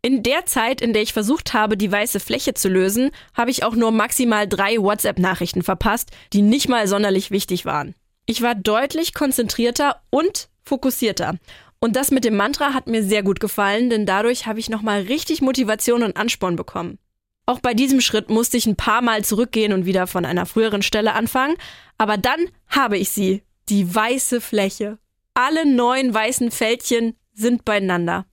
In 0.02 0.22
der 0.22 0.46
Zeit, 0.46 0.80
in 0.80 0.92
der 0.92 1.02
ich 1.02 1.12
versucht 1.12 1.54
habe, 1.54 1.76
die 1.76 1.90
weiße 1.90 2.20
Fläche 2.20 2.54
zu 2.54 2.68
lösen, 2.68 3.10
habe 3.34 3.50
ich 3.50 3.64
auch 3.64 3.74
nur 3.74 3.90
maximal 3.90 4.46
drei 4.46 4.76
WhatsApp-Nachrichten 4.78 5.62
verpasst, 5.62 6.10
die 6.32 6.42
nicht 6.42 6.68
mal 6.68 6.86
sonderlich 6.86 7.30
wichtig 7.30 7.64
waren. 7.64 7.94
Ich 8.26 8.42
war 8.42 8.54
deutlich 8.54 9.14
konzentrierter 9.14 10.02
und 10.10 10.48
fokussierter. 10.64 11.38
Und 11.80 11.94
das 11.94 12.10
mit 12.10 12.24
dem 12.24 12.36
Mantra 12.36 12.74
hat 12.74 12.86
mir 12.86 13.04
sehr 13.04 13.22
gut 13.22 13.40
gefallen, 13.40 13.88
denn 13.88 14.04
dadurch 14.04 14.46
habe 14.46 14.58
ich 14.58 14.68
nochmal 14.68 15.02
richtig 15.02 15.42
Motivation 15.42 16.02
und 16.02 16.16
Ansporn 16.16 16.56
bekommen. 16.56 16.98
Auch 17.46 17.60
bei 17.60 17.72
diesem 17.72 18.00
Schritt 18.00 18.28
musste 18.28 18.56
ich 18.56 18.66
ein 18.66 18.76
paar 18.76 19.00
Mal 19.00 19.24
zurückgehen 19.24 19.72
und 19.72 19.86
wieder 19.86 20.06
von 20.06 20.24
einer 20.24 20.44
früheren 20.44 20.82
Stelle 20.82 21.14
anfangen, 21.14 21.56
aber 21.96 22.18
dann 22.18 22.40
habe 22.66 22.98
ich 22.98 23.10
sie, 23.10 23.42
die 23.68 23.94
weiße 23.94 24.40
Fläche. 24.40 24.98
Alle 25.34 25.64
neun 25.66 26.12
weißen 26.12 26.50
Fältchen 26.50 27.14
sind 27.32 27.64
beieinander. 27.64 28.26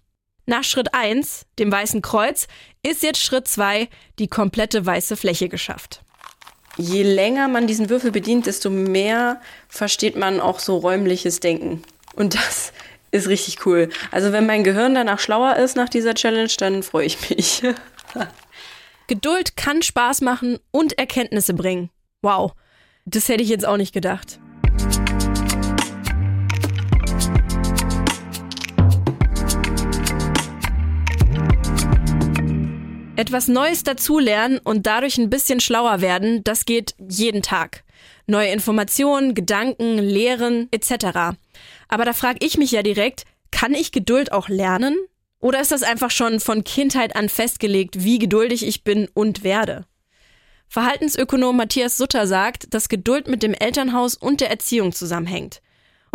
Nach 0.48 0.64
Schritt 0.64 0.94
1, 0.94 1.46
dem 1.60 1.72
weißen 1.72 2.02
Kreuz, 2.02 2.48
ist 2.84 3.04
jetzt 3.04 3.22
Schritt 3.22 3.48
2, 3.48 3.90
die 4.20 4.28
komplette 4.28 4.86
weiße 4.86 5.16
Fläche 5.16 5.50
geschafft. 5.50 6.02
Je 6.78 7.04
länger 7.04 7.48
man 7.48 7.68
diesen 7.68 7.90
Würfel 7.90 8.12
bedient, 8.12 8.48
desto 8.48 8.70
mehr 8.70 9.40
versteht 9.70 10.18
man 10.18 10.42
auch 10.42 10.60
so 10.60 10.78
räumliches 10.78 11.40
Denken. 11.40 11.84
Und 12.16 12.36
das 12.36 12.74
ist 13.16 13.28
richtig 13.30 13.66
cool. 13.66 13.90
Also 14.12 14.32
wenn 14.32 14.46
mein 14.46 14.64
Gehirn 14.64 14.94
danach 14.94 15.20
schlauer 15.20 15.56
ist 15.56 15.76
nach 15.76 15.90
dieser 15.90 16.14
Challenge, 16.14 16.52
dann 16.58 16.84
freue 16.84 17.06
ich 17.06 17.30
mich. 17.30 17.64
Geduld 19.08 19.56
kann 19.56 19.82
Spaß 19.82 20.22
machen 20.22 20.60
und 20.72 20.98
Erkenntnisse 20.98 21.54
bringen. 21.54 21.90
Wow, 22.22 22.54
das 23.06 23.30
hätte 23.30 23.44
ich 23.44 23.50
jetzt 23.50 23.66
auch 23.66 23.78
nicht 23.78 23.94
gedacht. 23.94 24.40
Etwas 33.18 33.48
Neues 33.48 33.84
dazulernen 33.84 34.60
und 34.62 34.88
dadurch 34.88 35.18
ein 35.18 35.30
bisschen 35.30 35.62
schlauer 35.62 36.02
werden, 36.02 36.44
das 36.44 36.66
geht 36.66 36.96
jeden 37.10 37.42
Tag. 37.42 37.86
Neue 38.28 38.50
Informationen, 38.50 39.36
Gedanken, 39.36 40.00
Lehren 40.00 40.68
etc. 40.72 41.38
Aber 41.88 42.06
da 42.06 42.14
frage 42.14 42.40
ich 42.42 42.58
mich 42.58 42.72
ja 42.72 42.84
direkt, 42.84 43.24
kann 43.52 43.74
ich 43.74 43.92
Geduld 43.92 44.32
auch 44.32 44.50
lernen? 44.50 44.98
Oder 45.40 45.62
ist 45.62 45.72
das 45.72 45.84
einfach 45.84 46.12
schon 46.12 46.40
von 46.40 46.64
Kindheit 46.64 47.16
an 47.16 47.30
festgelegt, 47.30 48.04
wie 48.04 48.20
geduldig 48.20 48.66
ich 48.66 48.84
bin 48.84 49.08
und 49.14 49.44
werde? 49.44 49.86
Verhaltensökonom 50.68 51.56
Matthias 51.56 51.98
Sutter 51.98 52.26
sagt, 52.26 52.74
dass 52.74 52.90
Geduld 52.90 53.28
mit 53.28 53.44
dem 53.44 53.54
Elternhaus 53.54 54.16
und 54.16 54.42
der 54.42 54.50
Erziehung 54.50 54.92
zusammenhängt 54.92 55.62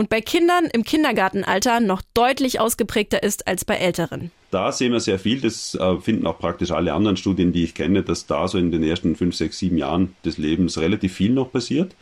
und 0.01 0.09
bei 0.09 0.23
Kindern 0.23 0.65
im 0.73 0.83
Kindergartenalter 0.83 1.79
noch 1.79 2.01
deutlich 2.15 2.59
ausgeprägter 2.59 3.23
ist 3.23 3.47
als 3.47 3.67
bei 3.67 3.75
Älteren. 3.75 4.31
Da 4.51 4.73
sehen 4.73 4.93
wir 4.93 5.01
sehr 5.01 5.19
viel, 5.19 5.43
das 5.43 5.75
äh, 5.75 5.99
finden 5.99 6.27
auch 6.27 6.39
praktisch 6.39 6.71
alle 6.71 6.95
anderen 6.95 7.19
Studien, 7.19 7.53
die 7.53 7.65
ich 7.65 7.75
kenne, 7.75 8.03
dass 8.03 8.25
da 8.25 8.49
so 8.49 8.57
in 8.57 8.73
den 8.73 8.83
ersten 8.83 9.15
fünf, 9.15 9.37
sechs, 9.37 9.59
sieben 9.59 9.77
Jahren 9.77 10.17
des 10.25 10.39
Lebens 10.39 10.79
relativ 10.79 11.13
viel 11.13 11.33
noch 11.33 11.53
passiert. 11.53 11.95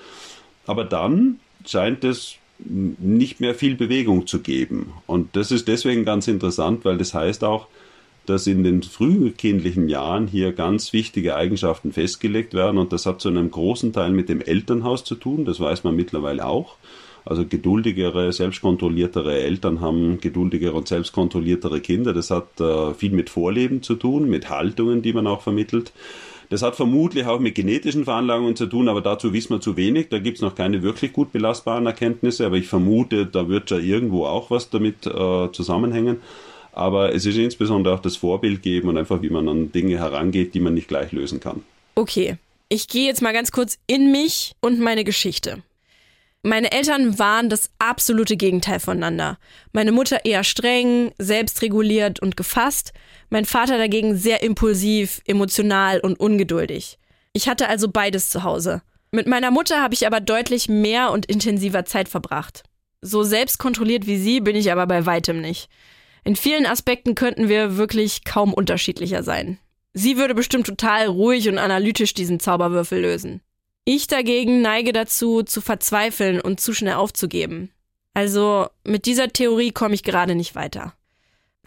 Aber 0.64 0.84
dann 0.84 1.40
scheint 1.66 2.04
es 2.04 2.36
nicht 2.58 3.40
mehr 3.40 3.54
viel 3.54 3.76
Bewegung 3.76 4.26
zu 4.26 4.40
geben. 4.40 4.92
Und 5.06 5.36
das 5.36 5.50
ist 5.50 5.68
deswegen 5.68 6.04
ganz 6.04 6.28
interessant, 6.28 6.84
weil 6.84 6.98
das 6.98 7.14
heißt 7.14 7.44
auch, 7.44 7.68
dass 8.26 8.46
in 8.46 8.62
den 8.62 8.82
frühkindlichen 8.82 9.88
Jahren 9.88 10.26
hier 10.26 10.52
ganz 10.52 10.92
wichtige 10.92 11.36
Eigenschaften 11.36 11.92
festgelegt 11.92 12.52
werden 12.52 12.76
und 12.76 12.92
das 12.92 13.06
hat 13.06 13.20
zu 13.20 13.28
einem 13.28 13.50
großen 13.50 13.92
Teil 13.92 14.10
mit 14.10 14.28
dem 14.28 14.42
Elternhaus 14.42 15.04
zu 15.04 15.14
tun, 15.14 15.46
das 15.46 15.60
weiß 15.60 15.84
man 15.84 15.96
mittlerweile 15.96 16.44
auch. 16.44 16.76
Also 17.24 17.44
geduldigere, 17.44 18.32
selbstkontrolliertere 18.32 19.38
Eltern 19.38 19.80
haben 19.80 20.18
geduldigere 20.20 20.72
und 20.72 20.88
selbstkontrolliertere 20.88 21.80
Kinder. 21.80 22.14
Das 22.14 22.30
hat 22.30 22.58
äh, 22.58 22.94
viel 22.94 23.10
mit 23.10 23.28
Vorleben 23.28 23.82
zu 23.82 23.96
tun, 23.96 24.30
mit 24.30 24.48
Haltungen, 24.48 25.02
die 25.02 25.12
man 25.12 25.26
auch 25.26 25.42
vermittelt. 25.42 25.92
Das 26.50 26.62
hat 26.62 26.76
vermutlich 26.76 27.26
auch 27.26 27.40
mit 27.40 27.54
genetischen 27.54 28.04
Veranlagungen 28.04 28.56
zu 28.56 28.66
tun, 28.66 28.88
aber 28.88 29.02
dazu 29.02 29.32
wissen 29.32 29.50
wir 29.50 29.60
zu 29.60 29.76
wenig. 29.76 30.08
Da 30.08 30.18
gibt 30.18 30.38
es 30.38 30.42
noch 30.42 30.54
keine 30.54 30.82
wirklich 30.82 31.12
gut 31.12 31.32
belastbaren 31.32 31.86
Erkenntnisse, 31.86 32.46
aber 32.46 32.56
ich 32.56 32.66
vermute, 32.66 33.26
da 33.26 33.48
wird 33.48 33.70
ja 33.70 33.78
irgendwo 33.78 34.24
auch 34.24 34.50
was 34.50 34.70
damit 34.70 35.06
äh, 35.06 35.52
zusammenhängen. 35.52 36.18
Aber 36.72 37.14
es 37.14 37.26
ist 37.26 37.36
insbesondere 37.36 37.94
auch 37.94 38.00
das 38.00 38.16
Vorbild 38.16 38.62
geben 38.62 38.88
und 38.88 38.96
einfach, 38.96 39.20
wie 39.20 39.30
man 39.30 39.48
an 39.48 39.72
Dinge 39.72 39.98
herangeht, 39.98 40.54
die 40.54 40.60
man 40.60 40.74
nicht 40.74 40.88
gleich 40.88 41.12
lösen 41.12 41.40
kann. 41.40 41.62
Okay, 41.96 42.36
ich 42.68 42.88
gehe 42.88 43.06
jetzt 43.06 43.20
mal 43.20 43.32
ganz 43.32 43.50
kurz 43.50 43.78
in 43.86 44.12
mich 44.12 44.52
und 44.60 44.78
meine 44.80 45.04
Geschichte. 45.04 45.62
Meine 46.42 46.70
Eltern 46.70 47.18
waren 47.18 47.50
das 47.50 47.70
absolute 47.78 48.36
Gegenteil 48.36 48.78
voneinander. 48.78 49.38
Meine 49.72 49.90
Mutter 49.90 50.24
eher 50.24 50.44
streng, 50.44 51.12
selbstreguliert 51.18 52.20
und 52.20 52.36
gefasst, 52.36 52.92
mein 53.28 53.44
Vater 53.44 53.76
dagegen 53.76 54.16
sehr 54.16 54.42
impulsiv, 54.42 55.20
emotional 55.26 56.00
und 56.00 56.18
ungeduldig. 56.20 56.98
Ich 57.32 57.48
hatte 57.48 57.68
also 57.68 57.88
beides 57.88 58.30
zu 58.30 58.44
Hause. 58.44 58.82
Mit 59.10 59.26
meiner 59.26 59.50
Mutter 59.50 59.82
habe 59.82 59.94
ich 59.94 60.06
aber 60.06 60.20
deutlich 60.20 60.68
mehr 60.68 61.10
und 61.10 61.26
intensiver 61.26 61.84
Zeit 61.84 62.08
verbracht. 62.08 62.62
So 63.00 63.22
selbstkontrolliert 63.22 64.06
wie 64.06 64.18
sie 64.18 64.40
bin 64.40 64.54
ich 64.54 64.70
aber 64.70 64.86
bei 64.86 65.06
weitem 65.06 65.40
nicht. 65.40 65.68
In 66.24 66.36
vielen 66.36 66.66
Aspekten 66.66 67.14
könnten 67.14 67.48
wir 67.48 67.76
wirklich 67.76 68.24
kaum 68.24 68.52
unterschiedlicher 68.52 69.22
sein. 69.22 69.58
Sie 69.92 70.16
würde 70.16 70.34
bestimmt 70.34 70.66
total 70.66 71.06
ruhig 71.06 71.48
und 71.48 71.58
analytisch 71.58 72.14
diesen 72.14 72.38
Zauberwürfel 72.38 73.00
lösen. 73.00 73.40
Ich 73.90 74.06
dagegen 74.06 74.60
neige 74.60 74.92
dazu, 74.92 75.42
zu 75.42 75.62
verzweifeln 75.62 76.42
und 76.42 76.60
zu 76.60 76.74
schnell 76.74 76.96
aufzugeben. 76.96 77.70
Also 78.12 78.66
mit 78.84 79.06
dieser 79.06 79.28
Theorie 79.28 79.72
komme 79.72 79.94
ich 79.94 80.02
gerade 80.02 80.34
nicht 80.34 80.54
weiter. 80.54 80.92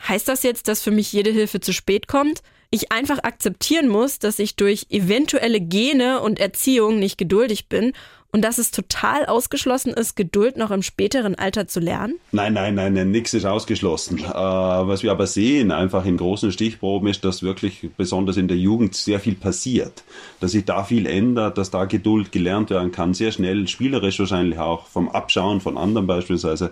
Heißt 0.08 0.28
das 0.28 0.44
jetzt, 0.44 0.68
dass 0.68 0.84
für 0.84 0.92
mich 0.92 1.12
jede 1.12 1.32
Hilfe 1.32 1.62
zu 1.62 1.74
spät 1.74 2.08
kommt? 2.08 2.44
Ich 2.70 2.92
einfach 2.92 3.24
akzeptieren 3.24 3.88
muss, 3.88 4.20
dass 4.20 4.38
ich 4.38 4.56
durch 4.56 4.86
eventuelle 4.92 5.60
Gene 5.62 6.22
und 6.22 6.40
Erziehung 6.40 7.00
nicht 7.00 7.18
geduldig 7.18 7.70
bin 7.70 7.92
und 8.32 8.42
dass 8.42 8.58
es 8.58 8.72
total 8.72 9.26
ausgeschlossen 9.26 9.94
ist, 9.94 10.16
Geduld 10.16 10.58
noch 10.58 10.72
im 10.72 10.82
späteren 10.82 11.36
Alter 11.36 11.68
zu 11.68 11.80
lernen? 11.80 12.16
Nein, 12.32 12.54
nein, 12.54 12.76
nein, 12.76 12.94
nein 12.94 13.12
nichts 13.12 13.34
ist 13.34 13.46
ausgeschlossen. 13.46 14.20
Äh, 14.20 14.32
was 14.34 15.04
wir 15.04 15.12
aber 15.12 15.28
sehen, 15.28 15.72
einfach 15.72 16.06
in 16.06 16.18
großen 16.18 16.52
Stichproben, 16.52 17.10
ist, 17.10 17.26
dass 17.26 17.44
wirklich 17.44 17.90
besonders 17.98 18.38
in 18.38 18.48
der 18.48 18.58
Jugend 18.58 18.96
sehr 18.96 19.20
viel 19.20 19.36
passiert. 19.36 20.04
Dass 20.40 20.52
sich 20.52 20.66
da 20.66 20.84
viel 20.84 21.06
ändert, 21.06 21.58
dass 21.58 21.72
da 21.72 21.86
Geduld 21.86 22.32
gelernt 22.32 22.70
werden 22.70 22.92
kann, 22.92 23.14
sehr 23.14 23.32
schnell, 23.32 23.68
spielerisch 23.68 24.20
wahrscheinlich 24.20 24.60
auch, 24.60 24.88
vom 24.88 25.10
Abschauen 25.10 25.60
von 25.60 25.78
anderen 25.78 26.08
beispielsweise. 26.08 26.72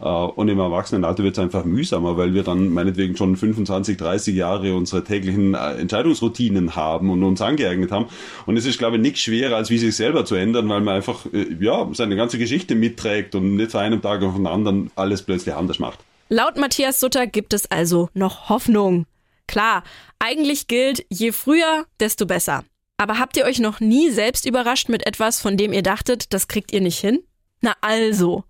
Äh, 0.00 0.04
und 0.04 0.48
im 0.48 0.58
Erwachsenenalter 0.58 1.22
wird 1.24 1.36
es 1.36 1.42
einfach 1.42 1.64
mühsamer, 1.64 2.16
weil 2.16 2.34
wir 2.34 2.42
dann 2.42 2.70
meinetwegen 2.70 3.16
schon 3.16 3.36
25, 3.36 3.96
30 3.96 4.34
Jahre 4.34 4.74
unsere 4.74 5.04
täglichen 5.04 5.54
äh, 5.54 5.74
Entscheidungsroutinen 5.74 6.76
haben 6.76 7.10
und 7.10 7.22
uns 7.22 7.40
angeeignet 7.40 7.92
haben. 7.92 8.06
Und 8.46 8.56
es 8.56 8.66
ist, 8.66 8.78
glaube 8.78 8.96
ich, 8.96 9.02
nichts 9.02 9.20
schwerer, 9.20 9.56
als 9.56 9.70
wie 9.70 9.78
sich 9.78 9.96
selber 9.96 10.24
zu 10.24 10.34
ändern, 10.34 10.68
weil 10.68 10.80
man 10.80 10.96
einfach 10.96 11.26
äh, 11.32 11.46
ja, 11.60 11.88
seine 11.92 12.16
ganze 12.16 12.38
Geschichte 12.38 12.74
mitträgt 12.74 13.34
und 13.34 13.56
nicht 13.56 13.72
von 13.72 13.80
einem 13.80 14.02
Tag 14.02 14.22
auf 14.22 14.34
den 14.34 14.46
anderen 14.46 14.90
alles 14.96 15.22
plötzlich 15.22 15.54
anders 15.54 15.78
macht. 15.78 15.98
Laut 16.28 16.56
Matthias 16.56 16.98
Sutter 17.00 17.26
gibt 17.26 17.54
es 17.54 17.70
also 17.70 18.08
noch 18.12 18.48
Hoffnung. 18.48 19.06
Klar, 19.46 19.84
eigentlich 20.18 20.66
gilt, 20.66 21.06
je 21.08 21.30
früher, 21.30 21.86
desto 22.00 22.26
besser. 22.26 22.64
Aber 22.98 23.18
habt 23.18 23.36
ihr 23.36 23.44
euch 23.44 23.60
noch 23.60 23.80
nie 23.80 24.10
selbst 24.10 24.46
überrascht 24.46 24.88
mit 24.88 25.06
etwas, 25.06 25.40
von 25.40 25.56
dem 25.56 25.72
ihr 25.72 25.82
dachtet, 25.82 26.32
das 26.32 26.48
kriegt 26.48 26.72
ihr 26.72 26.80
nicht 26.80 26.98
hin? 26.98 27.20
Na 27.60 27.74
also, 27.80 28.44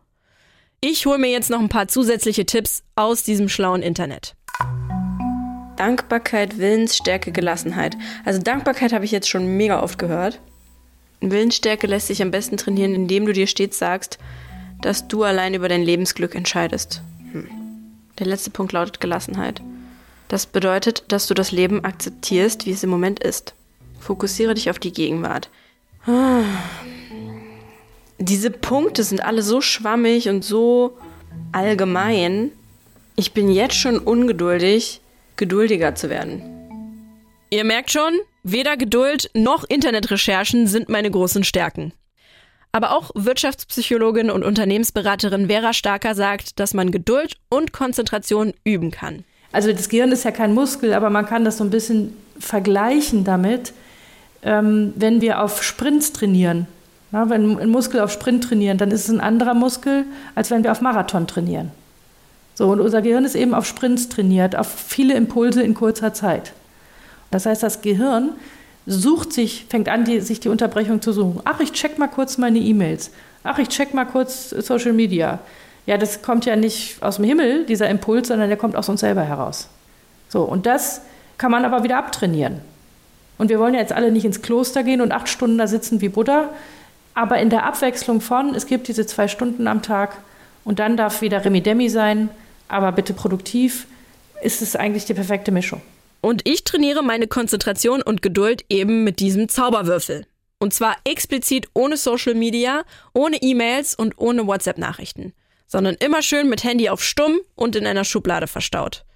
ich 0.81 1.07
hole 1.07 1.19
mir 1.19 1.31
jetzt 1.31 1.51
noch 1.51 1.61
ein 1.61 1.69
paar 1.69 1.89
zusätzliche 1.89 2.47
Tipps 2.47 2.83
aus 2.95 3.23
diesem 3.23 3.49
schlauen 3.49 3.83
Internet. 3.83 4.35
Dankbarkeit, 5.77 6.59
Willensstärke, 6.59 7.33
Gelassenheit. 7.33 7.97
Also 8.25 8.41
Dankbarkeit 8.41 8.93
habe 8.93 9.05
ich 9.05 9.11
jetzt 9.11 9.29
schon 9.29 9.57
mega 9.57 9.83
oft 9.83 9.99
gehört. 9.99 10.41
Willensstärke 11.21 11.87
lässt 11.87 12.09
sich 12.09 12.23
am 12.23 12.31
besten 12.31 12.57
trainieren, 12.57 12.95
indem 12.95 13.27
du 13.27 13.33
dir 13.33 13.47
stets 13.47 13.79
sagst, 13.79 14.19
dass 14.81 15.09
du 15.09 15.23
allein 15.23 15.55
über 15.55 15.69
dein 15.69 15.83
Lebensglück 15.83 16.35
entscheidest. 16.35 17.03
Hm. 17.33 17.49
Der 18.19 18.27
letzte 18.27 18.51
Punkt 18.51 18.73
lautet 18.73 19.01
Gelassenheit. 19.01 19.61
Das 20.29 20.47
bedeutet, 20.47 21.05
dass 21.09 21.27
du 21.27 21.35
das 21.35 21.53
Leben 21.53 21.85
akzeptierst, 21.85 22.67
wie 22.67 22.73
es 22.73 22.83
im 22.83 22.91
Moment 22.91 23.21
ist. 23.21 23.55
Fokussiere 24.01 24.55
dich 24.55 24.71
auf 24.71 24.79
die 24.79 24.93
Gegenwart. 24.93 25.51
Ah, 26.07 26.43
diese 28.18 28.50
Punkte 28.50 29.05
sind 29.05 29.22
alle 29.22 29.42
so 29.42 29.61
schwammig 29.61 30.29
und 30.29 30.44
so 30.44 30.96
allgemein. 31.52 32.50
Ich 33.16 33.33
bin 33.33 33.50
jetzt 33.50 33.76
schon 33.76 33.98
ungeduldig, 33.98 35.00
geduldiger 35.37 35.94
zu 35.94 36.11
werden. 36.11 36.42
Ihr 37.50 37.64
merkt 37.64 37.90
schon, 37.90 38.12
weder 38.42 38.76
Geduld 38.76 39.31
noch 39.35 39.64
Internetrecherchen 39.68 40.66
sind 40.66 40.88
meine 40.88 41.11
großen 41.11 41.44
Stärken. 41.44 41.92
Aber 42.72 42.92
auch 42.92 43.11
Wirtschaftspsychologin 43.14 44.31
und 44.31 44.44
Unternehmensberaterin 44.44 45.46
Vera 45.46 45.72
Starker 45.72 46.14
sagt, 46.14 46.59
dass 46.59 46.74
man 46.74 46.90
Geduld 46.90 47.37
und 47.48 47.72
Konzentration 47.72 48.52
üben 48.64 48.90
kann. 48.90 49.24
Also 49.52 49.72
das 49.72 49.88
Gehirn 49.88 50.12
ist 50.12 50.24
ja 50.24 50.33
kein 50.33 50.52
Muskel, 50.52 50.92
aber 50.92 51.09
man 51.09 51.24
kann 51.24 51.44
das 51.44 51.59
so 51.59 51.64
ein 51.64 51.70
bisschen 51.70 52.16
vergleichen 52.38 53.24
damit, 53.24 53.72
ähm, 54.42 54.92
wenn 54.96 55.20
wir 55.20 55.40
auf 55.40 55.62
Sprints 55.62 56.12
trainieren. 56.12 56.66
Ja, 57.12 57.29
wenn 57.31 57.59
ein 57.59 57.69
Muskel 57.69 58.01
auf 58.01 58.11
Sprint 58.11 58.45
trainieren, 58.45 58.79
dann 58.79 58.90
ist 58.90 59.05
es 59.05 59.11
ein 59.11 59.21
anderer 59.21 59.55
Muskel, 59.55 60.05
als 60.35 60.51
wenn 60.51 60.64
wir 60.64 60.73
auf 60.73 60.81
Marathon 60.81 61.27
trainieren. 61.27 61.71
So, 62.55 62.69
und 62.69 62.81
unser 62.81 63.03
Gehirn 63.03 63.25
ist 63.25 63.35
eben 63.35 63.55
auf 63.55 63.66
Sprints 63.66 64.09
trainiert, 64.09 64.57
auf 64.57 64.66
viele 64.66 65.14
Impulse 65.14 65.62
in 65.62 65.75
kurzer 65.75 66.14
Zeit. 66.14 66.53
Das 67.31 67.47
heißt, 67.47 67.62
das 67.62 67.83
Gehirn 67.83 68.31
sucht 68.87 69.33
sich, 69.33 69.66
fängt 69.69 69.88
an, 69.88 70.05
die, 70.05 70.21
sich 70.21 70.40
die 70.40 70.49
Unterbrechung 70.49 71.03
zu 71.03 71.12
suchen. 71.12 71.40
Ach, 71.45 71.61
ich 71.61 71.73
check 71.73 71.99
mal 71.99 72.09
kurz 72.09 72.38
meine 72.38 72.59
E-Mails. 72.59 73.11
Ach, 73.45 73.59
ich 73.59 73.69
check 73.69 73.95
mal 73.95 74.07
kurz 74.07 74.51
Social 74.51 74.92
Media. 74.92 75.40
Ja, 75.85 75.99
das 75.99 76.23
kommt 76.23 76.47
ja 76.47 76.57
nicht 76.57 77.03
aus 77.03 77.16
dem 77.16 77.25
Himmel, 77.27 77.66
dieser 77.66 77.88
Impuls, 77.88 78.29
sondern 78.29 78.49
der 78.49 78.57
kommt 78.57 78.75
aus 78.75 78.88
uns 78.88 79.01
selber 79.01 79.23
heraus. 79.23 79.69
So, 80.29 80.42
und 80.42 80.66
das 80.66 81.03
kann 81.38 81.51
man 81.51 81.64
aber 81.64 81.85
wieder 81.85 81.99
abtrainieren. 81.99 82.61
Und 83.38 83.51
wir 83.51 83.59
wollen 83.59 83.75
ja 83.75 83.81
jetzt 83.81 83.92
alle 83.92 84.11
nicht 84.11 84.25
ins 84.25 84.42
Kloster 84.42 84.83
gehen 84.83 85.01
und 85.01 85.12
acht 85.12 85.29
Stunden 85.29 85.59
da 85.59 85.66
sitzen 85.66 86.01
wie 86.01 86.09
Buddha, 86.09 86.49
aber 87.16 87.38
in 87.38 87.48
der 87.48 87.64
Abwechslung 87.64 88.20
von, 88.20 88.55
es 88.55 88.66
gibt 88.66 88.88
diese 88.88 89.07
zwei 89.07 89.26
Stunden 89.26 89.66
am 89.66 89.83
Tag 89.83 90.18
und 90.64 90.79
dann 90.79 90.98
darf 90.98 91.22
wieder 91.22 91.44
Remi-Demi 91.44 91.88
sein, 91.88 92.29
aber 92.68 92.92
bitte 92.92 93.14
produktiv, 93.14 93.87
ist 94.42 94.61
es 94.61 94.76
eigentlich 94.76 95.07
die 95.07 95.14
perfekte 95.14 95.50
Mischung. 95.50 95.81
Und 96.20 96.46
ich 96.46 96.64
trainiere 96.64 97.02
meine 97.02 97.26
Konzentration 97.26 98.02
und 98.02 98.20
Geduld 98.20 98.66
eben 98.68 99.02
mit 99.02 99.18
diesem 99.18 99.48
Zauberwürfel. 99.48 100.26
Und 100.59 100.74
zwar 100.74 100.94
explizit 101.05 101.68
ohne 101.72 101.96
Social 101.96 102.35
Media, 102.35 102.85
ohne 103.14 103.40
E-Mails 103.40 103.94
und 103.94 104.18
ohne 104.18 104.46
WhatsApp-Nachrichten, 104.46 105.33
sondern 105.66 105.94
immer 105.94 106.20
schön 106.20 106.50
mit 106.50 106.64
Handy 106.64 106.90
auf 106.90 107.02
Stumm 107.02 107.40
und 107.55 107.76
in 107.76 107.87
einer 107.87 108.05
Schublade 108.05 108.46
verstaut. 108.46 109.07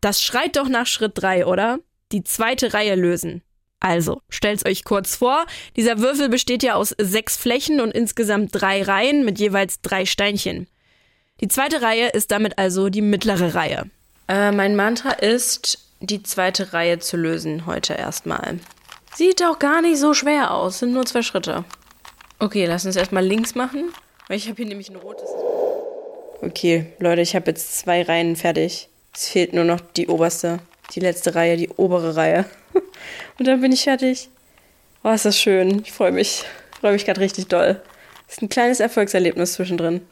Das 0.00 0.20
schreit 0.24 0.56
doch 0.56 0.68
nach 0.68 0.86
Schritt 0.86 1.12
3, 1.14 1.46
oder? 1.46 1.78
Die 2.10 2.24
zweite 2.24 2.74
Reihe 2.74 2.96
lösen. 2.96 3.42
Also, 3.80 4.20
stellt's 4.28 4.66
euch 4.66 4.84
kurz 4.84 5.14
vor, 5.16 5.46
dieser 5.76 5.98
Würfel 5.98 6.28
besteht 6.28 6.62
ja 6.62 6.74
aus 6.74 6.94
sechs 6.98 7.36
Flächen 7.36 7.80
und 7.80 7.92
insgesamt 7.92 8.50
drei 8.52 8.82
Reihen 8.82 9.24
mit 9.24 9.38
jeweils 9.38 9.80
drei 9.80 10.04
Steinchen. 10.04 10.66
Die 11.40 11.48
zweite 11.48 11.82
Reihe 11.82 12.08
ist 12.08 12.32
damit 12.32 12.58
also 12.58 12.88
die 12.88 13.02
mittlere 13.02 13.54
Reihe. 13.54 13.88
Äh, 14.26 14.50
mein 14.50 14.74
Mantra 14.74 15.12
ist, 15.12 15.78
die 16.00 16.22
zweite 16.22 16.72
Reihe 16.72 16.98
zu 16.98 17.16
lösen 17.16 17.66
heute 17.66 17.94
erstmal. 17.94 18.58
Sieht 19.14 19.40
doch 19.40 19.58
gar 19.58 19.80
nicht 19.80 19.98
so 19.98 20.14
schwer 20.14 20.52
aus, 20.52 20.80
sind 20.80 20.92
nur 20.92 21.06
zwei 21.06 21.22
Schritte. 21.22 21.64
Okay, 22.40 22.66
lass 22.66 22.86
uns 22.86 22.96
erstmal 22.96 23.24
links 23.24 23.54
machen, 23.54 23.92
weil 24.26 24.36
ich 24.36 24.48
habe 24.48 24.56
hier 24.56 24.66
nämlich 24.66 24.90
ein 24.90 24.96
rotes. 24.96 25.28
Okay, 26.40 26.86
Leute, 26.98 27.20
ich 27.20 27.34
habe 27.34 27.50
jetzt 27.50 27.78
zwei 27.78 28.02
Reihen 28.02 28.36
fertig. 28.36 28.88
Es 29.14 29.28
fehlt 29.28 29.52
nur 29.52 29.64
noch 29.64 29.80
die 29.80 30.06
oberste, 30.06 30.60
die 30.94 31.00
letzte 31.00 31.34
Reihe, 31.34 31.56
die 31.56 31.68
obere 31.70 32.14
Reihe. 32.14 32.44
Und 33.38 33.46
dann 33.46 33.60
bin 33.60 33.72
ich 33.72 33.84
fertig. 33.84 34.28
Oh, 35.04 35.10
ist 35.10 35.24
das 35.24 35.38
schön. 35.40 35.82
Ich 35.84 35.92
freue 35.92 36.12
mich. 36.12 36.44
Freue 36.80 36.92
mich 36.92 37.04
gerade 37.04 37.20
richtig 37.20 37.48
doll. 37.48 37.80
Ist 38.28 38.42
ein 38.42 38.48
kleines 38.48 38.80
Erfolgserlebnis 38.80 39.54
zwischendrin. 39.54 40.02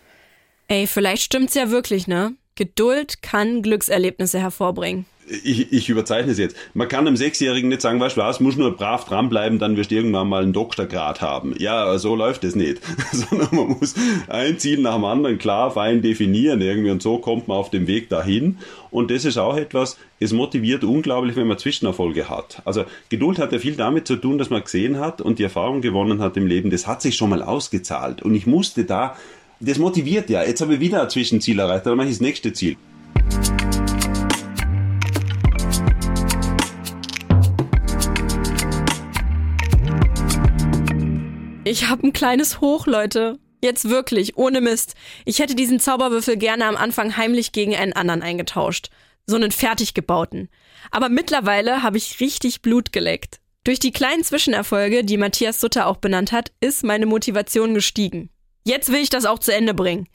Ey, 0.68 0.87
vielleicht 0.87 1.22
stimmt's 1.22 1.55
ja 1.55 1.70
wirklich, 1.70 2.07
ne? 2.07 2.35
Geduld 2.55 3.22
kann 3.22 3.62
Glückserlebnisse 3.62 4.38
hervorbringen 4.40 5.07
ich, 5.28 5.72
ich 5.72 5.88
überzeichne 5.88 6.32
es 6.32 6.38
jetzt. 6.38 6.56
Man 6.74 6.88
kann 6.88 7.06
einem 7.06 7.16
Sechsjährigen 7.16 7.68
nicht 7.68 7.82
sagen, 7.82 8.00
weißt 8.00 8.16
du 8.16 8.20
was, 8.20 8.40
muss 8.40 8.56
nur 8.56 8.76
brav 8.76 9.04
dranbleiben, 9.04 9.58
dann 9.58 9.76
wirst 9.76 9.90
du 9.90 9.96
irgendwann 9.96 10.28
mal 10.28 10.42
einen 10.42 10.52
Doktorgrad 10.52 11.20
haben. 11.20 11.54
Ja, 11.58 11.98
so 11.98 12.14
läuft 12.14 12.44
es 12.44 12.54
nicht. 12.54 12.80
Sondern 13.12 13.48
man 13.50 13.78
muss 13.78 13.94
ein 14.28 14.58
Ziel 14.58 14.80
nach 14.80 14.94
dem 14.94 15.04
anderen 15.04 15.38
klar, 15.38 15.70
fein 15.70 16.02
definieren 16.02 16.60
irgendwie 16.60 16.90
und 16.90 17.02
so 17.02 17.18
kommt 17.18 17.48
man 17.48 17.56
auf 17.56 17.70
dem 17.70 17.86
Weg 17.86 18.08
dahin. 18.08 18.58
Und 18.90 19.10
das 19.10 19.24
ist 19.24 19.36
auch 19.36 19.56
etwas, 19.56 19.98
es 20.20 20.32
motiviert 20.32 20.84
unglaublich, 20.84 21.36
wenn 21.36 21.46
man 21.46 21.58
Zwischenerfolge 21.58 22.28
hat. 22.28 22.62
Also 22.64 22.84
Geduld 23.08 23.38
hat 23.38 23.52
ja 23.52 23.58
viel 23.58 23.74
damit 23.74 24.06
zu 24.06 24.16
tun, 24.16 24.38
dass 24.38 24.50
man 24.50 24.62
gesehen 24.62 24.98
hat 24.98 25.20
und 25.20 25.38
die 25.38 25.44
Erfahrung 25.44 25.80
gewonnen 25.80 26.20
hat 26.20 26.36
im 26.36 26.46
Leben, 26.46 26.70
das 26.70 26.86
hat 26.86 27.02
sich 27.02 27.16
schon 27.16 27.30
mal 27.30 27.42
ausgezahlt. 27.42 28.22
Und 28.22 28.34
ich 28.34 28.46
musste 28.46 28.84
da, 28.84 29.16
das 29.60 29.78
motiviert 29.78 30.30
ja. 30.30 30.42
Jetzt 30.42 30.60
habe 30.60 30.74
ich 30.74 30.80
wieder 30.80 31.02
ein 31.02 31.10
Zwischenziel 31.10 31.58
erreicht, 31.58 31.86
dann 31.86 31.96
mache 31.96 32.08
ich 32.08 32.14
das 32.14 32.20
nächste 32.20 32.52
Ziel. 32.52 32.76
Ich 41.76 41.88
habe 41.88 42.06
ein 42.06 42.14
kleines 42.14 42.62
Hoch, 42.62 42.86
Leute. 42.86 43.38
Jetzt 43.62 43.90
wirklich, 43.90 44.38
ohne 44.38 44.62
Mist. 44.62 44.94
Ich 45.26 45.40
hätte 45.40 45.54
diesen 45.54 45.78
Zauberwürfel 45.78 46.38
gerne 46.38 46.64
am 46.64 46.74
Anfang 46.74 47.18
heimlich 47.18 47.52
gegen 47.52 47.76
einen 47.76 47.92
anderen 47.92 48.22
eingetauscht. 48.22 48.88
So 49.26 49.36
einen 49.36 49.50
fertig 49.50 49.92
gebauten. 49.92 50.48
Aber 50.90 51.10
mittlerweile 51.10 51.82
habe 51.82 51.98
ich 51.98 52.18
richtig 52.18 52.62
Blut 52.62 52.94
geleckt. 52.94 53.40
Durch 53.62 53.78
die 53.78 53.92
kleinen 53.92 54.24
Zwischenerfolge, 54.24 55.04
die 55.04 55.18
Matthias 55.18 55.60
Sutter 55.60 55.86
auch 55.86 55.98
benannt 55.98 56.32
hat, 56.32 56.50
ist 56.62 56.82
meine 56.82 57.04
Motivation 57.04 57.74
gestiegen. 57.74 58.30
Jetzt 58.64 58.90
will 58.90 59.02
ich 59.02 59.10
das 59.10 59.26
auch 59.26 59.38
zu 59.38 59.52
Ende 59.52 59.74
bringen. 59.74 60.08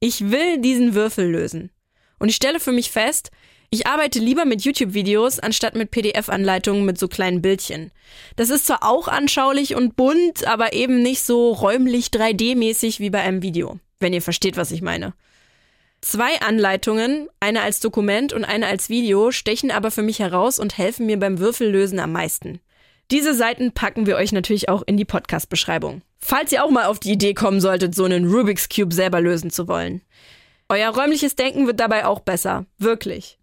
Ich 0.00 0.30
will 0.30 0.58
diesen 0.58 0.92
Würfel 0.92 1.30
lösen. 1.30 1.70
Und 2.18 2.28
ich 2.28 2.36
stelle 2.36 2.60
für 2.60 2.72
mich 2.72 2.90
fest, 2.90 3.30
ich 3.76 3.86
arbeite 3.86 4.20
lieber 4.20 4.46
mit 4.46 4.62
YouTube-Videos 4.62 5.38
anstatt 5.38 5.74
mit 5.74 5.90
PDF-Anleitungen 5.90 6.86
mit 6.86 6.98
so 6.98 7.08
kleinen 7.08 7.42
Bildchen. 7.42 7.92
Das 8.34 8.48
ist 8.48 8.66
zwar 8.66 8.82
auch 8.82 9.06
anschaulich 9.06 9.74
und 9.74 9.96
bunt, 9.96 10.46
aber 10.46 10.72
eben 10.72 11.02
nicht 11.02 11.22
so 11.22 11.52
räumlich 11.52 12.06
3D-mäßig 12.06 13.00
wie 13.00 13.10
bei 13.10 13.20
einem 13.20 13.42
Video, 13.42 13.78
wenn 14.00 14.14
ihr 14.14 14.22
versteht, 14.22 14.56
was 14.56 14.70
ich 14.70 14.80
meine. 14.80 15.12
Zwei 16.00 16.40
Anleitungen, 16.40 17.28
eine 17.38 17.60
als 17.60 17.80
Dokument 17.80 18.32
und 18.32 18.46
eine 18.46 18.66
als 18.66 18.88
Video, 18.88 19.30
stechen 19.30 19.70
aber 19.70 19.90
für 19.90 20.02
mich 20.02 20.20
heraus 20.20 20.58
und 20.58 20.78
helfen 20.78 21.04
mir 21.04 21.18
beim 21.18 21.38
Würfellösen 21.38 22.00
am 22.00 22.12
meisten. 22.12 22.60
Diese 23.10 23.34
Seiten 23.34 23.72
packen 23.72 24.06
wir 24.06 24.16
euch 24.16 24.32
natürlich 24.32 24.70
auch 24.70 24.84
in 24.86 24.96
die 24.96 25.04
Podcast-Beschreibung. 25.04 26.00
Falls 26.18 26.50
ihr 26.50 26.64
auch 26.64 26.70
mal 26.70 26.86
auf 26.86 26.98
die 26.98 27.12
Idee 27.12 27.34
kommen 27.34 27.60
solltet, 27.60 27.94
so 27.94 28.04
einen 28.04 28.26
Rubik's 28.26 28.70
Cube 28.70 28.94
selber 28.94 29.20
lösen 29.20 29.50
zu 29.50 29.68
wollen. 29.68 30.00
Euer 30.70 30.88
räumliches 30.88 31.36
Denken 31.36 31.66
wird 31.66 31.78
dabei 31.78 32.06
auch 32.06 32.20
besser. 32.20 32.64
Wirklich. 32.78 33.35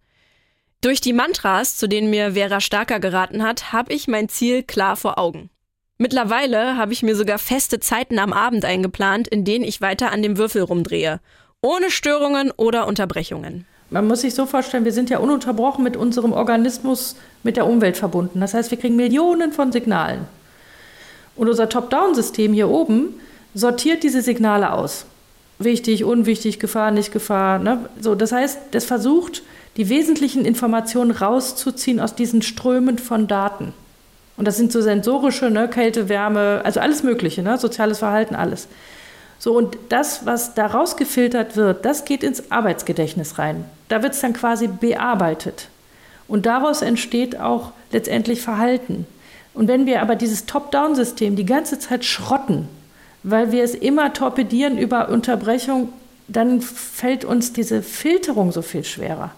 Durch 0.83 0.99
die 0.99 1.13
Mantras, 1.13 1.77
zu 1.77 1.87
denen 1.87 2.09
mir 2.09 2.33
Vera 2.33 2.59
Starker 2.59 2.99
geraten 2.99 3.41
hat, 3.41 3.71
habe 3.71 3.93
ich 3.93 4.09
mein 4.09 4.27
Ziel 4.27 4.63
klar 4.63 4.97
vor 4.97 5.17
Augen. 5.17 5.49
Mittlerweile 5.97 6.75
habe 6.75 6.91
ich 6.91 7.03
mir 7.03 7.15
sogar 7.15 7.39
feste 7.39 7.79
Zeiten 7.79 8.19
am 8.19 8.33
Abend 8.33 8.65
eingeplant, 8.65 9.29
in 9.29 9.45
denen 9.45 9.63
ich 9.63 9.79
weiter 9.79 10.11
an 10.11 10.21
dem 10.21 10.37
Würfel 10.37 10.61
rumdrehe. 10.61 11.21
Ohne 11.61 11.89
Störungen 11.89 12.51
oder 12.51 12.85
Unterbrechungen. 12.85 13.65
Man 13.91 14.07
muss 14.07 14.21
sich 14.21 14.35
so 14.35 14.45
vorstellen, 14.45 14.83
wir 14.83 14.91
sind 14.91 15.09
ja 15.09 15.19
ununterbrochen 15.19 15.85
mit 15.85 15.95
unserem 15.95 16.33
Organismus 16.33 17.15
mit 17.43 17.55
der 17.55 17.65
Umwelt 17.65 17.95
verbunden. 17.95 18.41
Das 18.41 18.53
heißt, 18.53 18.69
wir 18.69 18.77
kriegen 18.77 18.97
Millionen 18.97 19.53
von 19.53 19.71
Signalen. 19.71 20.25
Und 21.37 21.47
unser 21.47 21.69
Top-Down-System 21.69 22.51
hier 22.51 22.67
oben 22.67 23.21
sortiert 23.53 24.03
diese 24.03 24.21
Signale 24.21 24.73
aus. 24.73 25.05
Wichtig, 25.59 26.03
unwichtig, 26.03 26.59
Gefahr, 26.59 26.91
nicht 26.91 27.13
Gefahr. 27.13 27.59
Ne? 27.59 27.89
So, 28.01 28.15
das 28.15 28.33
heißt, 28.33 28.59
das 28.71 28.83
versucht, 28.83 29.43
die 29.77 29.89
wesentlichen 29.89 30.45
Informationen 30.45 31.11
rauszuziehen 31.11 31.99
aus 31.99 32.15
diesen 32.15 32.41
Strömen 32.41 32.99
von 32.99 33.27
Daten. 33.27 33.73
Und 34.37 34.47
das 34.47 34.57
sind 34.57 34.71
so 34.71 34.81
sensorische, 34.81 35.49
ne, 35.49 35.67
Kälte, 35.67 36.09
Wärme, 36.09 36.61
also 36.63 36.79
alles 36.79 37.03
Mögliche, 37.03 37.41
ne, 37.43 37.57
soziales 37.57 37.99
Verhalten, 37.99 38.35
alles. 38.35 38.67
So, 39.39 39.55
und 39.57 39.77
das, 39.89 40.25
was 40.25 40.53
da 40.53 40.67
rausgefiltert 40.67 41.55
wird, 41.55 41.85
das 41.85 42.05
geht 42.05 42.23
ins 42.23 42.51
Arbeitsgedächtnis 42.51 43.37
rein. 43.39 43.65
Da 43.89 44.01
wird 44.01 44.13
es 44.13 44.21
dann 44.21 44.33
quasi 44.33 44.67
bearbeitet. 44.67 45.67
Und 46.27 46.45
daraus 46.45 46.81
entsteht 46.81 47.39
auch 47.39 47.73
letztendlich 47.91 48.41
Verhalten. 48.41 49.05
Und 49.53 49.67
wenn 49.67 49.85
wir 49.85 50.01
aber 50.01 50.15
dieses 50.15 50.45
Top-Down-System 50.45 51.35
die 51.35 51.45
ganze 51.45 51.77
Zeit 51.77 52.05
schrotten, 52.05 52.67
weil 53.23 53.51
wir 53.51 53.63
es 53.63 53.75
immer 53.75 54.13
torpedieren 54.13 54.77
über 54.77 55.09
Unterbrechung, 55.09 55.89
dann 56.27 56.61
fällt 56.61 57.25
uns 57.25 57.53
diese 57.53 57.83
Filterung 57.83 58.51
so 58.51 58.61
viel 58.61 58.83
schwerer. 58.83 59.31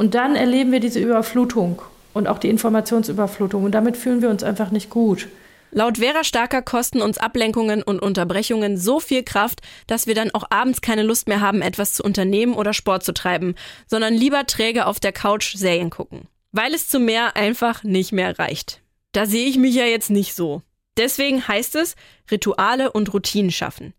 Und 0.00 0.14
dann 0.14 0.34
erleben 0.34 0.72
wir 0.72 0.80
diese 0.80 0.98
Überflutung 0.98 1.82
und 2.14 2.26
auch 2.26 2.38
die 2.38 2.48
Informationsüberflutung. 2.48 3.64
Und 3.64 3.72
damit 3.72 3.98
fühlen 3.98 4.22
wir 4.22 4.30
uns 4.30 4.42
einfach 4.42 4.70
nicht 4.70 4.88
gut. 4.88 5.28
Laut 5.72 5.98
Vera 5.98 6.24
Starker 6.24 6.62
kosten 6.62 7.02
uns 7.02 7.18
Ablenkungen 7.18 7.82
und 7.82 8.00
Unterbrechungen 8.00 8.78
so 8.78 8.98
viel 8.98 9.22
Kraft, 9.22 9.60
dass 9.88 10.06
wir 10.06 10.14
dann 10.14 10.30
auch 10.30 10.44
abends 10.48 10.80
keine 10.80 11.02
Lust 11.02 11.28
mehr 11.28 11.42
haben, 11.42 11.60
etwas 11.60 11.92
zu 11.92 12.02
unternehmen 12.02 12.54
oder 12.54 12.72
Sport 12.72 13.04
zu 13.04 13.12
treiben, 13.12 13.54
sondern 13.88 14.14
lieber 14.14 14.46
träge 14.46 14.86
auf 14.86 15.00
der 15.00 15.12
Couch 15.12 15.54
Serien 15.54 15.90
gucken. 15.90 16.28
Weil 16.50 16.72
es 16.72 16.88
zu 16.88 16.98
mehr 16.98 17.36
einfach 17.36 17.84
nicht 17.84 18.10
mehr 18.10 18.38
reicht. 18.38 18.80
Da 19.12 19.26
sehe 19.26 19.48
ich 19.48 19.58
mich 19.58 19.74
ja 19.74 19.84
jetzt 19.84 20.08
nicht 20.08 20.34
so. 20.34 20.62
Deswegen 20.96 21.46
heißt 21.46 21.74
es 21.74 21.94
Rituale 22.30 22.90
und 22.90 23.12
Routinen 23.12 23.50
schaffen. 23.50 23.92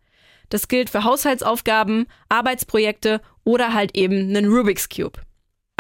Das 0.50 0.68
gilt 0.68 0.90
für 0.90 1.04
Haushaltsaufgaben, 1.04 2.08
Arbeitsprojekte 2.28 3.22
oder 3.44 3.76
halt 3.76 3.96
eben 3.96 4.36
einen 4.36 4.52
Rubik's 4.52 4.90
Cube. 4.90 5.20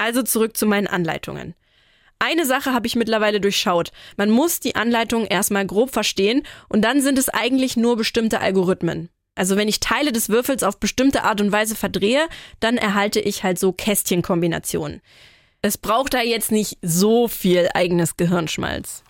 Also 0.01 0.23
zurück 0.23 0.57
zu 0.57 0.65
meinen 0.65 0.87
Anleitungen. 0.87 1.53
Eine 2.17 2.47
Sache 2.47 2.73
habe 2.73 2.87
ich 2.87 2.95
mittlerweile 2.95 3.39
durchschaut. 3.39 3.91
Man 4.17 4.31
muss 4.31 4.59
die 4.59 4.75
Anleitungen 4.75 5.27
erstmal 5.27 5.67
grob 5.67 5.91
verstehen 5.91 6.41
und 6.69 6.81
dann 6.81 7.01
sind 7.01 7.19
es 7.19 7.29
eigentlich 7.29 7.77
nur 7.77 7.97
bestimmte 7.97 8.39
Algorithmen. 8.41 9.09
Also 9.35 9.57
wenn 9.57 9.67
ich 9.67 9.79
Teile 9.79 10.11
des 10.11 10.29
Würfels 10.29 10.63
auf 10.63 10.79
bestimmte 10.79 11.23
Art 11.23 11.39
und 11.39 11.51
Weise 11.51 11.75
verdrehe, 11.75 12.27
dann 12.59 12.77
erhalte 12.77 13.19
ich 13.19 13.43
halt 13.43 13.59
so 13.59 13.73
Kästchenkombinationen. 13.73 15.01
Es 15.61 15.77
braucht 15.77 16.15
da 16.15 16.23
jetzt 16.23 16.51
nicht 16.51 16.79
so 16.81 17.27
viel 17.27 17.69
eigenes 17.75 18.17
Gehirnschmalz. 18.17 19.03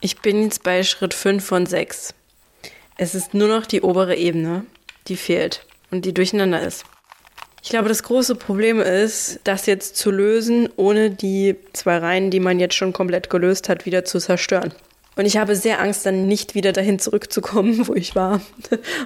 Ich 0.00 0.20
bin 0.20 0.44
jetzt 0.44 0.62
bei 0.62 0.84
Schritt 0.84 1.12
5 1.12 1.44
von 1.44 1.66
6. 1.66 2.14
Es 2.96 3.14
ist 3.14 3.34
nur 3.34 3.48
noch 3.48 3.66
die 3.66 3.82
obere 3.82 4.16
Ebene, 4.16 4.64
die 5.06 5.18
fehlt 5.18 5.66
und 5.90 6.06
die 6.06 6.14
durcheinander 6.14 6.62
ist. 6.62 6.86
Ich 7.62 7.68
glaube, 7.68 7.88
das 7.88 8.02
große 8.02 8.36
Problem 8.36 8.80
ist, 8.80 9.40
das 9.44 9.66
jetzt 9.66 9.96
zu 9.96 10.10
lösen, 10.10 10.68
ohne 10.76 11.10
die 11.10 11.56
zwei 11.72 11.98
Reihen, 11.98 12.30
die 12.30 12.40
man 12.40 12.58
jetzt 12.58 12.74
schon 12.74 12.92
komplett 12.92 13.28
gelöst 13.28 13.68
hat, 13.68 13.84
wieder 13.84 14.04
zu 14.04 14.18
zerstören. 14.18 14.72
Und 15.16 15.26
ich 15.26 15.36
habe 15.36 15.54
sehr 15.54 15.80
Angst, 15.80 16.06
dann 16.06 16.26
nicht 16.26 16.54
wieder 16.54 16.72
dahin 16.72 16.98
zurückzukommen, 16.98 17.86
wo 17.88 17.94
ich 17.94 18.14
war. 18.14 18.40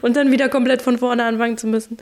Und 0.02 0.16
dann 0.16 0.30
wieder 0.30 0.48
komplett 0.48 0.82
von 0.82 0.98
vorne 0.98 1.24
anfangen 1.24 1.58
zu 1.58 1.66
müssen. 1.66 1.96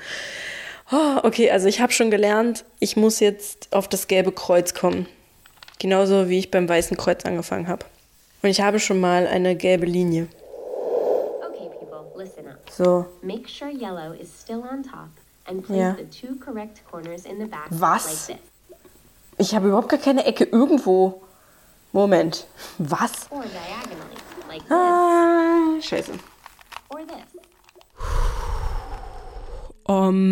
Oh, 0.91 1.21
okay, 1.23 1.51
also 1.51 1.69
ich 1.69 1.81
habe 1.81 1.93
schon 1.93 2.11
gelernt, 2.11 2.67
ich 2.79 2.97
muss 2.97 3.21
jetzt 3.21 3.69
auf 3.71 3.89
das 3.89 4.09
gelbe 4.09 4.33
Kreuz 4.33 4.75
kommen. 4.75 5.07
Genauso 5.79 6.29
wie 6.29 6.39
ich 6.39 6.51
beim 6.51 6.69
weißen 6.69 6.99
Kreuz 6.99 7.25
angefangen 7.25 7.67
habe. 7.67 7.87
Und 8.43 8.51
ich 8.51 8.61
habe 8.61 8.79
schon 8.79 9.01
mal 9.01 9.27
eine 9.27 9.57
gelbe 9.57 9.87
Linie. 9.87 10.29
Okay, 11.49 11.71
people, 11.79 12.05
listen 12.23 12.47
up. 12.47 12.69
So. 12.71 13.07
Make 13.23 13.49
sure 13.49 13.71
yellow 13.71 14.13
is 14.13 14.29
still 14.43 14.63
on 14.71 14.83
top 14.83 15.22
ja. 15.69 15.97
Was? 17.71 18.29
Ich 19.39 19.55
habe 19.55 19.69
überhaupt 19.69 19.89
gar 19.89 20.01
keine 20.01 20.25
Ecke 20.25 20.45
irgendwo. 20.45 21.23
Moment. 21.93 22.47
Was? 22.79 23.29
ah, 24.71 25.81
scheiße. 25.81 26.13
Um, 29.85 30.23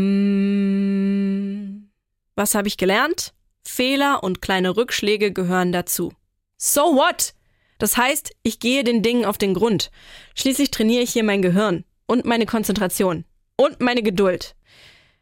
was 2.35 2.55
habe 2.55 2.69
ich 2.69 2.77
gelernt? 2.77 3.35
Fehler 3.67 4.23
und 4.23 4.41
kleine 4.41 4.77
Rückschläge 4.77 5.33
gehören 5.33 5.73
dazu. 5.73 6.13
So 6.57 6.95
what? 6.95 7.35
Das 7.79 7.97
heißt, 7.97 8.33
ich 8.43 8.61
gehe 8.61 8.85
den 8.85 9.03
Dingen 9.03 9.25
auf 9.25 9.39
den 9.39 9.55
Grund. 9.55 9.91
Schließlich 10.35 10.71
trainiere 10.71 11.03
ich 11.03 11.13
hier 11.13 11.25
mein 11.25 11.43
Gehirn 11.43 11.85
und 12.07 12.25
meine 12.27 12.47
Konzentration 12.47 13.25
und 13.57 13.81
meine 13.81 14.03
Geduld. 14.03 14.55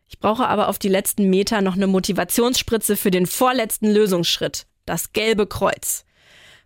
Ich 0.08 0.18
brauche 0.20 0.48
aber 0.48 0.68
auf 0.68 0.78
die 0.78 0.88
letzten 0.88 1.28
Meter 1.28 1.60
noch 1.60 1.76
eine 1.76 1.86
Motivationsspritze 1.86 2.96
für 2.96 3.10
den 3.10 3.26
vorletzten 3.26 3.92
Lösungsschritt, 3.92 4.66
das 4.86 5.12
gelbe 5.12 5.46
Kreuz. 5.46 6.06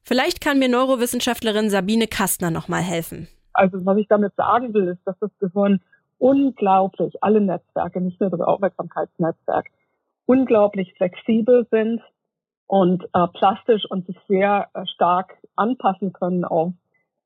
Vielleicht 0.02 0.40
kann 0.40 0.58
mir 0.58 0.68
Neurowissenschaftlerin 0.68 1.68
Sabine 1.68 2.06
Kastner 2.06 2.50
nochmal 2.50 2.82
helfen. 2.82 3.28
Also 3.52 3.84
was 3.84 3.98
ich 3.98 4.08
damit 4.08 4.34
sagen 4.36 4.72
will, 4.74 4.88
ist, 4.88 5.00
dass 5.04 5.18
das 5.20 5.30
Gehirn 5.38 5.80
unglaublich, 6.18 7.22
alle 7.22 7.40
Netzwerke, 7.40 8.00
nicht 8.00 8.20
nur 8.20 8.30
das 8.30 8.40
Aufmerksamkeitsnetzwerk, 8.40 9.66
unglaublich 10.26 10.94
flexibel 10.96 11.66
sind 11.70 12.00
und 12.66 13.04
äh, 13.12 13.26
plastisch 13.34 13.84
und 13.90 14.06
sich 14.06 14.16
sehr 14.28 14.68
äh, 14.72 14.86
stark 14.86 15.36
anpassen 15.56 16.12
können 16.12 16.44
auf 16.44 16.72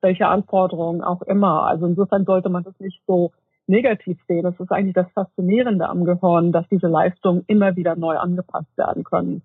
welche 0.01 0.29
Anforderungen 0.29 1.03
auch 1.03 1.23
immer. 1.23 1.67
Also 1.67 1.87
insofern 1.87 2.25
sollte 2.25 2.49
man 2.49 2.65
das 2.65 2.79
nicht 2.79 3.01
so 3.07 3.33
negativ 3.67 4.19
sehen. 4.29 4.43
Das 4.43 4.59
ist 4.59 4.71
eigentlich 4.71 4.95
das 4.95 5.11
Faszinierende 5.15 5.89
am 5.89 6.05
Gehirn, 6.05 6.53
dass 6.53 6.69
diese 6.71 6.89
Leistungen 6.89 7.45
immer 7.47 7.77
wieder 7.77 7.97
neu 7.97 8.17
angepasst 8.17 8.77
werden 8.77 9.05
können. 9.05 9.43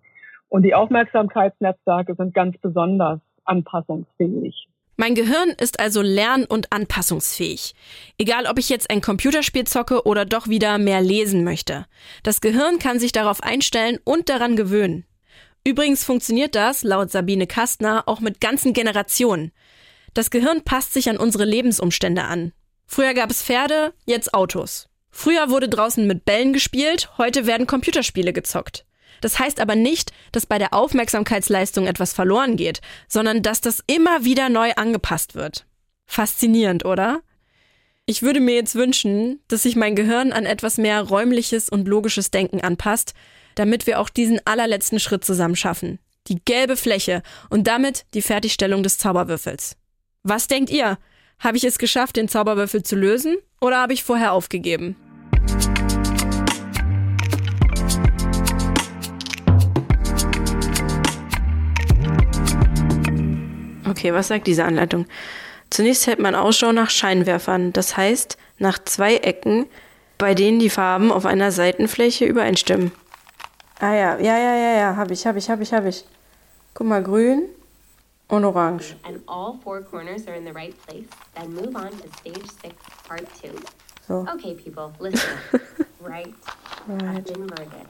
Und 0.50 0.64
die 0.64 0.76
Aufmerksamkeitsnetzwerke 0.76 2.16
sind 2.16 2.34
ganz 2.34 2.58
besonders 2.58 3.20
anpassungsfähig. 3.46 4.68
Mein 4.98 5.16
Gehirn 5.16 5.50
ist 5.60 5.80
also 5.80 6.02
lern- 6.02 6.46
und 6.46 6.72
anpassungsfähig. 6.72 7.74
Egal, 8.18 8.46
ob 8.46 8.60
ich 8.60 8.70
jetzt 8.70 8.90
ein 8.92 9.02
Computerspiel 9.02 9.64
zocke 9.64 10.06
oder 10.06 10.26
doch 10.26 10.48
wieder 10.48 10.78
mehr 10.78 11.02
lesen 11.02 11.44
möchte. 11.44 11.86
Das 12.24 12.42
Gehirn 12.42 12.78
kann 12.78 13.00
sich 13.00 13.12
darauf 13.12 13.42
einstellen 13.42 13.98
und 14.04 14.30
daran 14.30 14.56
gewöhnen. 14.56 15.06
Übrigens 15.64 16.04
funktioniert 16.04 16.56
das, 16.56 16.84
laut 16.84 17.12
Sabine 17.12 17.48
Kastner, 17.48 18.04
auch 18.08 18.20
mit 18.20 18.42
ganzen 18.42 18.74
Generationen. 18.74 19.52
Das 20.14 20.30
Gehirn 20.30 20.64
passt 20.64 20.94
sich 20.94 21.10
an 21.10 21.18
unsere 21.18 21.46
Lebensumstände 21.46 22.24
an. 22.24 22.52
Früher 22.94 23.14
gab 23.14 23.32
es 23.32 23.42
Pferde, 23.42 23.94
jetzt 24.06 24.34
Autos. 24.34 24.90
Früher 25.12 25.50
wurde 25.50 25.70
draußen 25.70 26.06
mit 26.06 26.26
Bällen 26.26 26.52
gespielt, 26.52 27.10
heute 27.18 27.48
werden 27.48 27.66
Computerspiele 27.66 28.34
gezockt. 28.34 28.86
Das 29.22 29.40
heißt 29.40 29.62
aber 29.62 29.78
nicht, 29.78 30.12
dass 30.34 30.46
bei 30.46 30.58
der 30.58 30.74
Aufmerksamkeitsleistung 30.74 31.88
etwas 31.88 32.12
verloren 32.12 32.58
geht, 32.58 32.82
sondern 33.08 33.44
dass 33.44 33.62
das 33.62 33.82
immer 33.88 34.26
wieder 34.26 34.50
neu 34.50 34.74
angepasst 34.74 35.36
wird. 35.36 35.66
Faszinierend, 36.06 36.84
oder? 36.84 37.22
Ich 38.06 38.24
würde 38.24 38.42
mir 38.42 38.56
jetzt 38.56 38.76
wünschen, 38.76 39.40
dass 39.48 39.64
sich 39.64 39.78
mein 39.78 39.96
Gehirn 39.96 40.34
an 40.34 40.46
etwas 40.46 40.78
mehr 40.78 41.02
räumliches 41.02 41.70
und 41.70 41.88
logisches 41.88 42.30
Denken 42.30 42.60
anpasst, 42.60 43.14
damit 43.56 43.88
wir 43.88 44.02
auch 44.02 44.10
diesen 44.10 44.46
allerletzten 44.46 45.00
Schritt 45.00 45.24
zusammen 45.24 45.56
schaffen. 45.56 46.00
Die 46.28 46.44
gelbe 46.44 46.76
Fläche 46.76 47.24
und 47.50 47.68
damit 47.68 48.04
die 48.16 48.22
Fertigstellung 48.22 48.84
des 48.84 48.98
Zauberwürfels. 48.98 49.78
Was 50.24 50.48
denkt 50.48 50.70
ihr? 50.70 50.98
Habe 51.42 51.58
ich 51.58 51.64
es 51.64 51.80
geschafft, 51.80 52.18
den 52.18 52.28
Zauberwürfel 52.28 52.84
zu 52.84 52.96
lösen 52.96 53.36
oder 53.60 53.78
habe 53.78 53.94
ich 53.94 54.04
vorher 54.04 54.32
aufgegeben? 54.32 54.96
Okay, 63.90 64.14
was 64.14 64.28
sagt 64.28 64.46
diese 64.46 64.64
Anleitung? 64.64 65.08
Zunächst 65.72 66.06
hält 66.06 66.20
man 66.20 66.36
Ausschau 66.36 66.74
nach 66.74 66.92
Scheinwerfern, 66.92 67.74
das 67.74 67.98
heißt 67.98 68.38
nach 68.60 68.78
zwei 68.78 69.16
Ecken, 69.16 69.66
bei 70.20 70.36
denen 70.36 70.60
die 70.60 70.70
Farben 70.70 71.12
auf 71.12 71.26
einer 71.26 71.52
Seitenfläche 71.52 72.26
übereinstimmen. 72.26 72.92
Ah 73.80 73.96
ja, 73.96 74.20
ja, 74.20 74.38
ja, 74.38 74.56
ja, 74.56 74.78
ja, 74.78 74.96
habe 74.96 75.14
ich, 75.14 75.26
habe 75.26 75.40
ich, 75.40 75.50
habe 75.50 75.64
ich, 75.64 75.74
habe 75.74 75.90
ich. 75.90 76.06
Guck 76.76 76.86
mal, 76.86 77.02
grün 77.02 77.50
und 78.32 78.46
orange. 78.46 78.96
And 79.04 79.22
all 79.28 79.60
four 79.64 79.82
corners 79.82 80.28
are 80.28 80.36
in 80.36 80.46
the 80.46 80.54
right 80.54 80.74
place. 80.88 81.08
Then 81.36 81.54
move 81.54 81.76
on 81.76 81.92
to 81.92 82.08
stage 82.18 82.50
six, 82.62 82.76
part 83.08 83.28
two. 83.42 83.60
So. 84.08 84.26
Okay, 84.34 84.56
people, 84.56 84.94
listen. 85.00 85.38
right. 86.00 86.34
Right. 86.88 87.18
Up 87.20 87.38
inverted. 87.38 87.88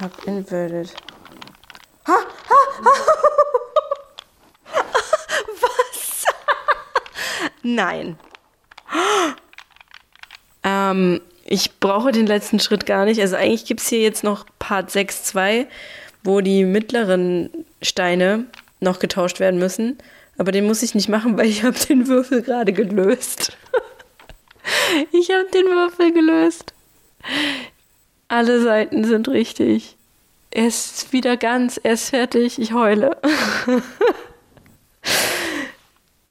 Up 0.00 0.28
inverted. 0.28 0.92
Ha, 2.06 2.26
ha, 2.48 2.82
ha. 2.82 3.16
Nein. 7.62 8.16
ähm, 10.64 11.20
ich 11.44 11.78
brauche 11.80 12.12
den 12.12 12.26
letzten 12.26 12.60
Schritt 12.60 12.86
gar 12.86 13.06
nicht. 13.06 13.20
Also 13.20 13.36
eigentlich 13.36 13.64
gibt 13.64 13.80
es 13.80 13.88
hier 13.88 14.00
jetzt 14.00 14.22
noch 14.24 14.46
Part 14.58 14.90
6.2, 14.90 15.66
wo 16.22 16.40
die 16.40 16.64
mittleren 16.64 17.50
Steine 17.82 18.46
noch 18.80 18.98
getauscht 18.98 19.40
werden 19.40 19.58
müssen. 19.58 19.98
Aber 20.38 20.52
den 20.52 20.66
muss 20.66 20.82
ich 20.82 20.94
nicht 20.94 21.08
machen, 21.08 21.36
weil 21.36 21.46
ich 21.46 21.62
habe 21.62 21.78
den 21.88 22.08
Würfel 22.08 22.42
gerade 22.42 22.72
gelöst. 22.72 23.56
ich 25.12 25.30
habe 25.30 25.46
den 25.52 25.66
Würfel 25.66 26.12
gelöst. 26.12 26.72
Alle 28.28 28.62
Seiten 28.62 29.04
sind 29.04 29.28
richtig. 29.28 29.96
Er 30.50 30.66
ist 30.66 31.12
wieder 31.12 31.36
ganz, 31.36 31.78
er 31.82 31.92
ist 31.92 32.10
fertig, 32.10 32.58
ich 32.58 32.72
heule. 32.72 33.16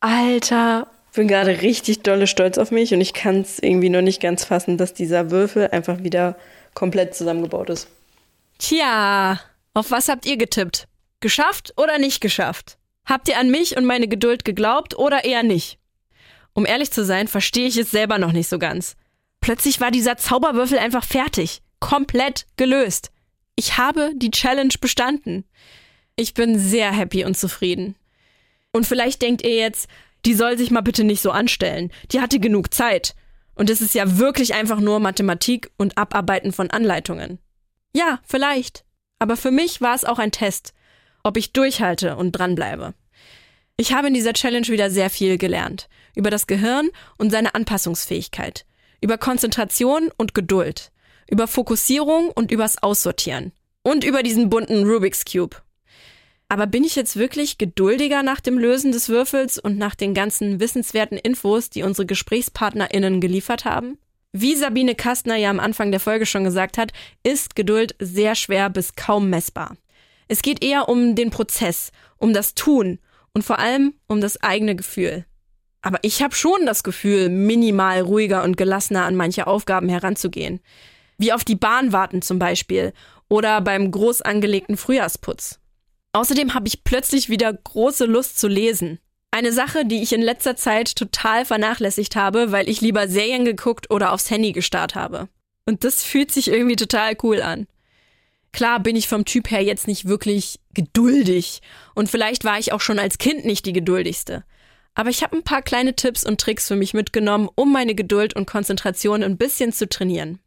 Alter, 0.01 0.87
bin 1.13 1.27
gerade 1.27 1.61
richtig 1.61 2.01
dolle 2.03 2.27
stolz 2.27 2.57
auf 2.57 2.71
mich 2.71 2.93
und 2.93 3.01
ich 3.01 3.13
kann 3.13 3.41
es 3.41 3.59
irgendwie 3.59 3.89
noch 3.89 4.01
nicht 4.01 4.21
ganz 4.21 4.43
fassen, 4.43 4.77
dass 4.77 4.93
dieser 4.93 5.31
Würfel 5.31 5.69
einfach 5.69 6.03
wieder 6.03 6.35
komplett 6.73 7.15
zusammengebaut 7.15 7.69
ist. 7.69 7.87
Tja, 8.57 9.39
auf 9.73 9.91
was 9.91 10.09
habt 10.09 10.25
ihr 10.25 10.37
getippt? 10.37 10.88
Geschafft 11.19 11.73
oder 11.77 11.97
nicht 11.97 12.21
geschafft? 12.21 12.77
Habt 13.05 13.27
ihr 13.27 13.37
an 13.37 13.49
mich 13.49 13.75
und 13.75 13.85
meine 13.85 14.07
Geduld 14.07 14.45
geglaubt 14.45 14.97
oder 14.97 15.25
eher 15.25 15.43
nicht? 15.43 15.79
Um 16.53 16.65
ehrlich 16.65 16.91
zu 16.91 17.03
sein, 17.03 17.27
verstehe 17.27 17.67
ich 17.67 17.77
es 17.77 17.91
selber 17.91 18.17
noch 18.17 18.31
nicht 18.31 18.47
so 18.47 18.59
ganz. 18.59 18.95
Plötzlich 19.41 19.79
war 19.81 19.91
dieser 19.91 20.17
Zauberwürfel 20.17 20.77
einfach 20.77 21.03
fertig, 21.03 21.61
komplett 21.79 22.45
gelöst. 22.57 23.11
Ich 23.55 23.77
habe 23.77 24.11
die 24.15 24.31
Challenge 24.31 24.73
bestanden. 24.79 25.45
Ich 26.15 26.33
bin 26.33 26.59
sehr 26.59 26.91
happy 26.91 27.25
und 27.25 27.37
zufrieden. 27.37 27.95
Und 28.71 28.85
vielleicht 28.85 29.21
denkt 29.21 29.43
ihr 29.43 29.55
jetzt, 29.55 29.89
die 30.25 30.33
soll 30.33 30.57
sich 30.57 30.71
mal 30.71 30.81
bitte 30.81 31.03
nicht 31.03 31.21
so 31.21 31.31
anstellen. 31.31 31.91
Die 32.11 32.21
hatte 32.21 32.39
genug 32.39 32.73
Zeit. 32.73 33.15
Und 33.55 33.69
es 33.69 33.81
ist 33.81 33.95
ja 33.95 34.17
wirklich 34.17 34.53
einfach 34.53 34.79
nur 34.79 34.99
Mathematik 34.99 35.71
und 35.77 35.97
Abarbeiten 35.97 36.51
von 36.51 36.69
Anleitungen. 36.69 37.39
Ja, 37.93 38.19
vielleicht. 38.23 38.85
Aber 39.17 39.35
für 39.35 39.51
mich 39.51 39.81
war 39.81 39.95
es 39.95 40.05
auch 40.05 40.19
ein 40.19 40.31
Test, 40.31 40.73
ob 41.29 41.37
ich 41.37 41.53
durchhalte 41.53 42.15
und 42.15 42.31
dranbleibe. 42.31 42.95
Ich 43.77 43.93
habe 43.93 44.07
in 44.07 44.15
dieser 44.15 44.33
Challenge 44.33 44.67
wieder 44.69 44.89
sehr 44.89 45.11
viel 45.11 45.37
gelernt. 45.37 45.87
Über 46.15 46.31
das 46.31 46.47
Gehirn 46.47 46.89
und 47.19 47.29
seine 47.29 47.53
Anpassungsfähigkeit. 47.53 48.65
Über 48.99 49.19
Konzentration 49.19 50.09
und 50.17 50.33
Geduld. 50.33 50.91
Über 51.29 51.47
Fokussierung 51.47 52.31
und 52.31 52.49
übers 52.49 52.81
Aussortieren. 52.81 53.51
Und 53.83 54.03
über 54.03 54.23
diesen 54.23 54.49
bunten 54.49 54.89
Rubik's 54.89 55.23
Cube. 55.23 55.57
Aber 56.47 56.65
bin 56.65 56.83
ich 56.83 56.95
jetzt 56.95 57.15
wirklich 57.15 57.59
geduldiger 57.59 58.23
nach 58.23 58.39
dem 58.39 58.57
Lösen 58.57 58.91
des 58.91 59.07
Würfels 59.07 59.59
und 59.59 59.77
nach 59.77 59.93
den 59.93 60.15
ganzen 60.15 60.59
wissenswerten 60.59 61.19
Infos, 61.19 61.69
die 61.69 61.83
unsere 61.83 62.07
GesprächspartnerInnen 62.07 63.21
geliefert 63.21 63.65
haben? 63.65 63.99
Wie 64.31 64.55
Sabine 64.55 64.95
Kastner 64.95 65.35
ja 65.35 65.51
am 65.51 65.59
Anfang 65.59 65.91
der 65.91 65.99
Folge 65.99 66.25
schon 66.25 66.43
gesagt 66.43 66.79
hat, 66.79 66.91
ist 67.21 67.55
Geduld 67.55 67.95
sehr 67.99 68.33
schwer 68.33 68.71
bis 68.71 68.95
kaum 68.95 69.29
messbar. 69.29 69.77
Es 70.29 70.41
geht 70.41 70.63
eher 70.63 70.87
um 70.87 71.15
den 71.15 71.31
Prozess, 71.31 71.91
um 72.17 72.33
das 72.33 72.53
Tun 72.53 72.99
und 73.33 73.43
vor 73.43 73.59
allem 73.59 73.95
um 74.07 74.21
das 74.21 74.41
eigene 74.41 74.75
Gefühl. 74.75 75.25
Aber 75.81 75.97
ich 76.03 76.21
habe 76.21 76.35
schon 76.35 76.65
das 76.65 76.83
Gefühl, 76.83 77.29
minimal 77.29 78.01
ruhiger 78.01 78.43
und 78.43 78.55
gelassener 78.55 79.05
an 79.05 79.15
manche 79.15 79.47
Aufgaben 79.47 79.89
heranzugehen. 79.89 80.59
Wie 81.17 81.33
auf 81.33 81.43
die 81.43 81.55
Bahn 81.55 81.91
warten 81.91 82.21
zum 82.21 82.37
Beispiel 82.37 82.93
oder 83.27 83.59
beim 83.61 83.91
groß 83.91 84.21
angelegten 84.21 84.77
Frühjahrsputz. 84.77 85.59
Außerdem 86.13 86.53
habe 86.53 86.67
ich 86.67 86.83
plötzlich 86.83 87.29
wieder 87.29 87.51
große 87.51 88.05
Lust 88.05 88.39
zu 88.39 88.47
lesen. 88.47 88.99
Eine 89.31 89.51
Sache, 89.51 89.85
die 89.85 90.01
ich 90.01 90.13
in 90.13 90.21
letzter 90.21 90.55
Zeit 90.55 90.95
total 90.95 91.45
vernachlässigt 91.45 92.15
habe, 92.15 92.51
weil 92.51 92.67
ich 92.67 92.81
lieber 92.81 93.07
Serien 93.07 93.45
geguckt 93.45 93.91
oder 93.91 94.11
aufs 94.11 94.29
Handy 94.29 94.51
gestarrt 94.51 94.95
habe. 94.95 95.29
Und 95.65 95.83
das 95.83 96.03
fühlt 96.03 96.31
sich 96.31 96.49
irgendwie 96.49 96.75
total 96.75 97.15
cool 97.21 97.41
an. 97.41 97.67
Klar 98.51 98.79
bin 98.79 98.95
ich 98.95 99.07
vom 99.07 99.25
Typ 99.25 99.51
her 99.51 99.63
jetzt 99.63 99.87
nicht 99.87 100.07
wirklich 100.07 100.59
geduldig 100.73 101.61
und 101.95 102.09
vielleicht 102.09 102.43
war 102.43 102.57
ich 102.59 102.73
auch 102.73 102.81
schon 102.81 102.99
als 102.99 103.17
Kind 103.17 103.45
nicht 103.45 103.65
die 103.65 103.73
geduldigste. 103.73 104.43
Aber 104.95 105.09
ich 105.09 105.23
habe 105.23 105.37
ein 105.37 105.43
paar 105.43 105.61
kleine 105.61 105.95
Tipps 105.95 106.25
und 106.25 106.41
Tricks 106.41 106.67
für 106.67 106.75
mich 106.75 106.93
mitgenommen, 106.93 107.49
um 107.55 107.71
meine 107.71 107.95
Geduld 107.95 108.35
und 108.35 108.47
Konzentration 108.47 109.23
ein 109.23 109.37
bisschen 109.37 109.71
zu 109.71 109.87
trainieren. 109.87 110.39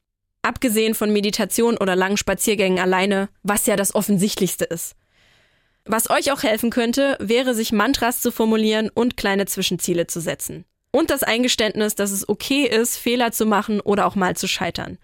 Abgesehen 0.43 0.95
von 0.95 1.13
Meditation 1.13 1.77
oder 1.79 1.95
langen 1.95 2.17
Spaziergängen 2.17 2.81
alleine, 2.81 3.29
was 3.45 3.67
ja 3.67 3.77
das 3.77 3.95
Offensichtlichste 3.95 4.65
ist. 4.65 4.97
Was 5.85 6.11
euch 6.11 6.33
auch 6.33 6.43
helfen 6.43 6.71
könnte, 6.71 7.17
wäre 7.21 7.55
sich 7.55 7.73
Mantras 7.73 8.21
zu 8.21 8.31
formulieren 8.31 8.91
und 8.93 9.17
kleine 9.17 9.47
Zwischenziele 9.47 10.07
zu 10.07 10.21
setzen. 10.21 10.65
Und 10.91 11.11
das 11.11 11.23
Eingeständnis, 11.23 11.95
dass 11.95 12.11
es 12.11 12.29
okay 12.29 12.67
ist, 12.67 12.97
Fehler 12.97 13.33
zu 13.33 13.47
machen 13.47 13.81
oder 13.81 14.07
auch 14.07 14.15
mal 14.15 14.37
zu 14.37 14.47
scheitern. 14.47 14.99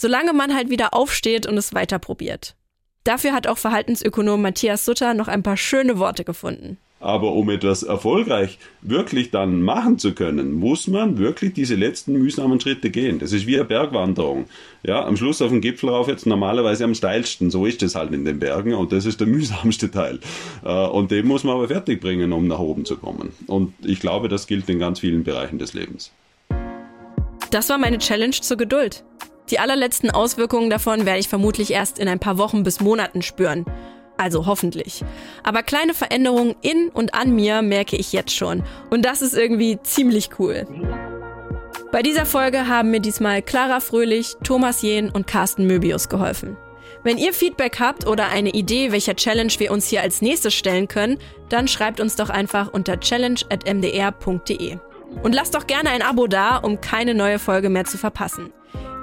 Solange 0.00 0.32
man 0.32 0.54
halt 0.54 0.70
wieder 0.70 0.94
aufsteht 0.94 1.44
und 1.46 1.58
es 1.58 1.74
weiter 1.74 1.98
probiert. 1.98 2.54
Dafür 3.02 3.32
hat 3.32 3.48
auch 3.48 3.58
Verhaltensökonom 3.58 4.40
Matthias 4.40 4.84
Sutter 4.84 5.12
noch 5.12 5.26
ein 5.26 5.42
paar 5.42 5.56
schöne 5.56 5.98
Worte 5.98 6.22
gefunden. 6.22 6.78
Aber 7.00 7.32
um 7.32 7.50
etwas 7.50 7.82
erfolgreich 7.82 8.58
wirklich 8.80 9.30
dann 9.30 9.62
machen 9.62 9.98
zu 9.98 10.14
können, 10.14 10.52
muss 10.52 10.86
man 10.86 11.18
wirklich 11.18 11.52
diese 11.52 11.74
letzten 11.74 12.12
mühsamen 12.12 12.60
Schritte 12.60 12.90
gehen. 12.90 13.18
Das 13.18 13.32
ist 13.32 13.46
wie 13.46 13.56
eine 13.56 13.64
Bergwanderung. 13.64 14.46
Ja, 14.84 15.04
am 15.04 15.16
Schluss 15.16 15.42
auf 15.42 15.50
den 15.50 15.60
Gipfel 15.60 15.90
rauf 15.90 16.06
jetzt 16.06 16.26
normalerweise 16.26 16.84
am 16.84 16.94
steilsten. 16.94 17.50
So 17.50 17.66
ist 17.66 17.82
es 17.82 17.96
halt 17.96 18.12
in 18.12 18.24
den 18.24 18.38
Bergen 18.38 18.74
und 18.74 18.92
das 18.92 19.04
ist 19.04 19.18
der 19.18 19.26
mühsamste 19.28 19.90
Teil. 19.90 20.20
Äh, 20.64 20.68
und 20.68 21.10
den 21.10 21.26
muss 21.26 21.42
man 21.42 21.56
aber 21.56 21.68
fertig 21.68 22.00
bringen, 22.00 22.32
um 22.32 22.46
nach 22.46 22.60
oben 22.60 22.84
zu 22.84 22.96
kommen. 22.96 23.32
Und 23.48 23.74
ich 23.84 23.98
glaube, 23.98 24.28
das 24.28 24.46
gilt 24.46 24.68
in 24.68 24.78
ganz 24.78 25.00
vielen 25.00 25.24
Bereichen 25.24 25.58
des 25.58 25.74
Lebens. 25.74 26.12
Das 27.50 27.68
war 27.68 27.78
meine 27.78 27.98
Challenge 27.98 28.32
zur 28.32 28.56
Geduld. 28.56 29.04
Die 29.50 29.58
allerletzten 29.58 30.10
Auswirkungen 30.10 30.70
davon 30.70 31.06
werde 31.06 31.20
ich 31.20 31.28
vermutlich 31.28 31.72
erst 31.72 31.98
in 31.98 32.08
ein 32.08 32.18
paar 32.18 32.38
Wochen 32.38 32.62
bis 32.62 32.80
Monaten 32.80 33.22
spüren. 33.22 33.64
Also 34.16 34.46
hoffentlich. 34.46 35.04
Aber 35.44 35.62
kleine 35.62 35.94
Veränderungen 35.94 36.56
in 36.60 36.88
und 36.88 37.14
an 37.14 37.34
mir 37.34 37.62
merke 37.62 37.96
ich 37.96 38.12
jetzt 38.12 38.34
schon. 38.34 38.64
Und 38.90 39.04
das 39.04 39.22
ist 39.22 39.34
irgendwie 39.34 39.78
ziemlich 39.82 40.30
cool. 40.38 40.66
Bei 41.92 42.02
dieser 42.02 42.26
Folge 42.26 42.66
haben 42.66 42.90
mir 42.90 43.00
diesmal 43.00 43.40
Clara 43.42 43.80
Fröhlich, 43.80 44.34
Thomas 44.42 44.82
Jehn 44.82 45.08
und 45.08 45.26
Carsten 45.26 45.66
Möbius 45.66 46.08
geholfen. 46.08 46.56
Wenn 47.04 47.16
ihr 47.16 47.32
Feedback 47.32 47.78
habt 47.78 48.06
oder 48.06 48.28
eine 48.28 48.50
Idee, 48.50 48.92
welcher 48.92 49.14
Challenge 49.14 49.52
wir 49.58 49.70
uns 49.70 49.86
hier 49.86 50.02
als 50.02 50.20
nächstes 50.20 50.52
stellen 50.52 50.88
können, 50.88 51.18
dann 51.48 51.68
schreibt 51.68 52.00
uns 52.00 52.16
doch 52.16 52.28
einfach 52.28 52.72
unter 52.72 52.98
challenge.mdr.de. 52.98 54.78
Und 55.22 55.34
lasst 55.34 55.54
doch 55.54 55.66
gerne 55.66 55.90
ein 55.90 56.02
Abo 56.02 56.26
da, 56.26 56.56
um 56.56 56.80
keine 56.80 57.14
neue 57.14 57.38
Folge 57.38 57.70
mehr 57.70 57.84
zu 57.84 57.96
verpassen. 57.96 58.52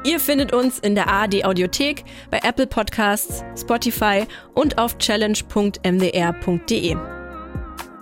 Ihr 0.05 0.19
findet 0.19 0.53
uns 0.53 0.77
in 0.77 0.93
der 0.93 1.07
ARD 1.07 1.43
Audiothek, 1.45 2.03
bei 2.29 2.39
Apple 2.43 2.67
Podcasts, 2.67 3.43
Spotify 3.59 4.27
und 4.53 4.77
auf 4.77 4.99
challenge.mdr.de. 4.99 6.95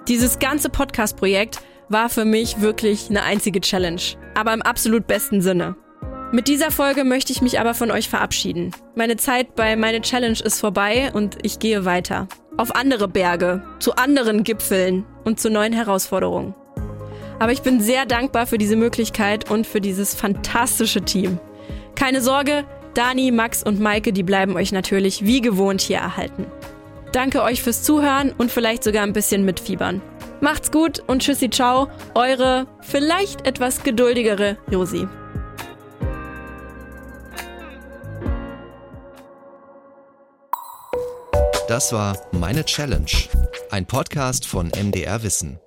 Dieses 0.10 0.38
ganze 0.38 0.68
Podcast-Projekt 0.68 1.62
war 1.88 2.10
für 2.10 2.26
mich 2.26 2.60
wirklich 2.60 3.10
eine 3.10 3.24
einzige 3.24 3.62
Challenge, 3.62 4.02
aber 4.36 4.54
im 4.54 4.62
absolut 4.62 5.08
besten 5.08 5.42
Sinne. 5.42 5.78
Mit 6.34 6.50
dieser 6.50 6.72
Folge 6.72 7.06
möchte 7.06 7.32
ich 7.32 7.42
mich 7.42 7.58
aber 7.62 7.74
von 7.74 7.90
euch 7.90 8.10
verabschieden. 8.10 8.72
Meine 8.96 9.16
Zeit 9.16 9.56
bei 9.56 9.78
Meine 9.78 10.02
Challenge 10.02 10.40
ist 10.44 10.60
vorbei 10.60 11.10
und 11.14 11.38
ich 11.44 11.60
gehe 11.60 11.86
weiter. 11.86 12.28
Auf 12.58 12.76
andere 12.76 13.08
Berge, 13.08 13.64
zu 13.80 13.96
anderen 13.96 14.44
Gipfeln 14.44 15.06
und 15.24 15.40
zu 15.40 15.50
neuen 15.50 15.72
Herausforderungen. 15.72 16.54
Aber 17.40 17.54
ich 17.54 17.62
bin 17.62 17.80
sehr 17.80 18.06
dankbar 18.06 18.46
für 18.46 18.58
diese 18.58 18.76
Möglichkeit 18.76 19.50
und 19.50 19.66
für 19.66 19.80
dieses 19.80 20.14
fantastische 20.16 21.02
Team. 21.02 21.40
Keine 21.96 22.22
Sorge, 22.22 22.66
Dani, 22.94 23.32
Max 23.32 23.64
und 23.64 23.80
Maike, 23.80 24.14
die 24.14 24.24
bleiben 24.24 24.56
euch 24.56 24.72
natürlich 24.72 25.26
wie 25.26 25.42
gewohnt 25.42 25.82
hier 25.82 25.98
erhalten. 25.98 26.46
Danke 27.12 27.44
euch 27.44 27.62
fürs 27.62 27.84
Zuhören 27.84 28.32
und 28.38 28.52
vielleicht 28.52 28.84
sogar 28.84 29.04
ein 29.04 29.14
bisschen 29.14 29.46
mitfiebern. 29.46 30.02
Macht's 30.42 30.72
gut 30.72 31.02
und 31.08 31.22
tschüssi 31.22 31.50
ciao, 31.50 31.88
eure 32.16 32.68
vielleicht 32.82 33.48
etwas 33.48 33.84
geduldigere 33.84 34.58
Josi. 34.70 35.08
Das 41.68 41.94
war 41.94 42.18
Meine 42.32 42.66
Challenge, 42.66 43.10
ein 43.72 43.86
Podcast 43.86 44.46
von 44.46 44.68
MDR 44.68 45.24
Wissen. 45.24 45.60